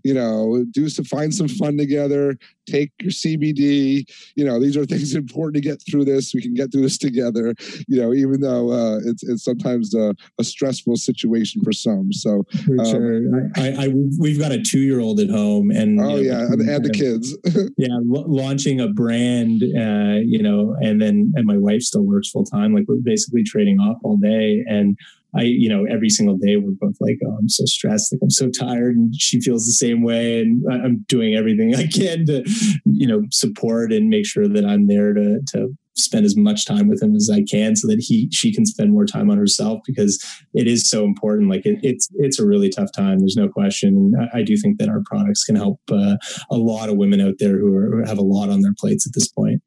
you 0.06 0.14
know, 0.14 0.64
do 0.70 0.88
some 0.88 1.04
find 1.04 1.34
some 1.34 1.48
fun 1.48 1.76
together, 1.76 2.38
take 2.70 2.92
your 3.00 3.10
CBD. 3.10 4.08
You 4.36 4.44
know, 4.44 4.60
these 4.60 4.76
are 4.76 4.86
things 4.86 5.14
important 5.24 5.56
to 5.56 5.68
get 5.68 5.82
through 5.82 6.04
this. 6.04 6.32
We 6.32 6.40
can 6.40 6.54
get 6.54 6.70
through 6.70 6.82
this 6.82 6.96
together. 6.96 7.56
You 7.88 8.00
know, 8.00 8.14
even 8.14 8.40
though 8.40 8.70
uh, 8.70 8.98
it's 9.04 9.24
it's 9.24 9.42
sometimes 9.42 9.96
a, 9.96 10.14
a, 10.38 10.44
stressful 10.44 10.94
situation 10.94 11.60
for 11.64 11.72
some. 11.72 12.12
So 12.12 12.44
for 12.64 12.78
um, 12.78 12.86
sure, 12.86 13.50
I, 13.56 13.86
I, 13.86 13.88
we've 14.20 14.38
got 14.38 14.52
a 14.52 14.62
two 14.62 14.78
year 14.78 15.00
old 15.00 15.18
at 15.18 15.28
home, 15.28 15.72
and 15.72 16.00
oh 16.00 16.18
you 16.18 16.30
know, 16.30 16.38
yeah, 16.38 16.52
and, 16.52 16.60
and 16.60 16.84
the 16.84 16.90
kids. 16.90 17.36
yeah, 17.76 17.98
launching 18.04 18.80
a 18.80 18.86
brand, 18.86 19.64
uh, 19.64 20.20
you 20.24 20.40
know, 20.40 20.76
and 20.82 21.02
then 21.02 21.32
and 21.34 21.46
my 21.46 21.56
wife 21.56 21.82
still 21.82 22.04
works 22.04 22.30
full 22.30 22.44
time. 22.44 22.72
Like 22.72 22.84
we're 22.86 23.02
basically 23.02 23.42
trading 23.42 23.80
off 23.80 23.98
all 24.04 24.18
day, 24.18 24.64
and 24.68 24.96
I, 25.36 25.42
you 25.42 25.68
know, 25.68 25.84
every 25.84 26.08
single 26.08 26.36
day 26.36 26.56
we're 26.56 26.72
both 26.80 26.96
like, 27.00 27.18
oh, 27.26 27.36
I'm 27.38 27.48
so 27.48 27.64
stressed, 27.66 28.12
like 28.12 28.20
I'm 28.22 28.30
so 28.30 28.50
tired, 28.50 28.96
and 28.96 29.14
she 29.14 29.40
feels 29.40 29.66
the 29.66 29.72
same 29.72 30.02
way, 30.02 30.40
and 30.40 30.62
I'm 30.70 31.04
doing 31.08 31.34
everything 31.34 31.74
I 31.76 31.86
can 31.86 32.26
to, 32.26 32.44
you 32.84 33.06
know, 33.06 33.22
support 33.30 33.92
and 33.92 34.08
make 34.08 34.26
sure 34.26 34.48
that 34.48 34.64
I'm 34.64 34.86
there 34.86 35.12
to 35.12 35.40
to 35.48 35.76
spend 35.98 36.26
as 36.26 36.36
much 36.36 36.66
time 36.66 36.88
with 36.88 37.02
him 37.02 37.14
as 37.14 37.30
I 37.32 37.42
can, 37.42 37.76
so 37.76 37.86
that 37.88 38.00
he 38.00 38.28
she 38.32 38.52
can 38.52 38.66
spend 38.66 38.92
more 38.92 39.04
time 39.04 39.30
on 39.30 39.38
herself 39.38 39.80
because 39.86 40.24
it 40.54 40.66
is 40.66 40.88
so 40.88 41.04
important. 41.04 41.50
Like 41.50 41.66
it, 41.66 41.78
it's 41.82 42.08
it's 42.14 42.38
a 42.38 42.46
really 42.46 42.70
tough 42.70 42.92
time. 42.92 43.18
There's 43.18 43.36
no 43.36 43.48
question. 43.48 44.12
And 44.14 44.28
I, 44.32 44.38
I 44.38 44.42
do 44.42 44.56
think 44.56 44.78
that 44.78 44.88
our 44.88 45.02
products 45.04 45.44
can 45.44 45.56
help 45.56 45.80
uh, 45.90 46.16
a 46.50 46.56
lot 46.56 46.88
of 46.88 46.96
women 46.96 47.20
out 47.20 47.34
there 47.38 47.58
who, 47.58 47.74
are, 47.74 47.90
who 47.90 48.04
have 48.04 48.18
a 48.18 48.22
lot 48.22 48.48
on 48.48 48.60
their 48.60 48.74
plates 48.78 49.06
at 49.06 49.12
this 49.14 49.28
point. 49.28 49.62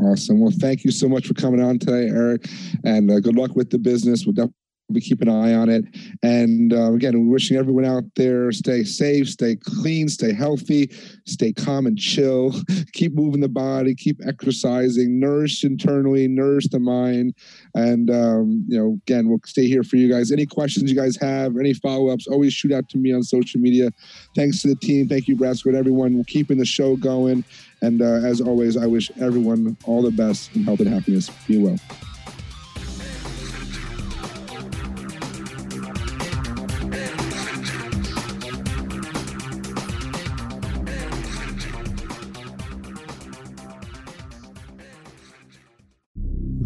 Awesome. 0.00 0.40
Well, 0.40 0.52
thank 0.60 0.84
you 0.84 0.92
so 0.92 1.08
much 1.08 1.26
for 1.26 1.34
coming 1.34 1.60
on 1.60 1.78
today, 1.78 2.08
Eric, 2.08 2.46
and 2.84 3.10
uh, 3.10 3.18
good 3.18 3.36
luck 3.36 3.56
with 3.56 3.70
the 3.70 3.78
business. 3.78 4.24
We'll 4.24 4.34
definitely 4.34 4.54
we 4.88 5.00
keep 5.00 5.20
an 5.20 5.28
eye 5.28 5.54
on 5.54 5.68
it. 5.68 5.84
And 6.22 6.72
uh, 6.72 6.92
again, 6.92 7.26
we're 7.26 7.32
wishing 7.32 7.56
everyone 7.56 7.84
out 7.84 8.04
there 8.16 8.50
stay 8.52 8.84
safe, 8.84 9.28
stay 9.28 9.56
clean, 9.56 10.08
stay 10.08 10.32
healthy, 10.32 10.90
stay 11.26 11.52
calm 11.52 11.86
and 11.86 11.98
chill. 11.98 12.54
keep 12.92 13.14
moving 13.14 13.40
the 13.40 13.48
body, 13.48 13.94
keep 13.94 14.20
exercising, 14.26 15.20
nourish 15.20 15.62
internally, 15.64 16.26
nourish 16.26 16.68
the 16.68 16.78
mind. 16.78 17.34
And 17.74 18.10
um, 18.10 18.64
you 18.68 18.78
know, 18.78 18.98
again, 19.06 19.28
we'll 19.28 19.40
stay 19.44 19.66
here 19.66 19.82
for 19.82 19.96
you 19.96 20.10
guys. 20.10 20.32
Any 20.32 20.46
questions 20.46 20.90
you 20.90 20.96
guys 20.96 21.16
have, 21.16 21.56
any 21.56 21.74
follow 21.74 22.08
ups, 22.08 22.26
always 22.26 22.52
shoot 22.52 22.72
out 22.72 22.88
to 22.90 22.98
me 22.98 23.12
on 23.12 23.22
social 23.22 23.60
media. 23.60 23.90
Thanks 24.34 24.62
to 24.62 24.68
the 24.68 24.76
team. 24.76 25.08
Thank 25.08 25.28
you, 25.28 25.36
Brasco, 25.36 25.66
and 25.66 25.76
everyone. 25.76 26.16
We're 26.16 26.24
keeping 26.24 26.58
the 26.58 26.64
show 26.64 26.96
going. 26.96 27.44
And 27.82 28.02
uh, 28.02 28.26
as 28.26 28.40
always, 28.40 28.76
I 28.76 28.86
wish 28.86 29.10
everyone 29.20 29.76
all 29.84 30.02
the 30.02 30.10
best 30.10 30.54
in 30.56 30.64
health 30.64 30.80
and 30.80 30.88
happiness. 30.88 31.30
Be 31.46 31.58
well. 31.58 31.78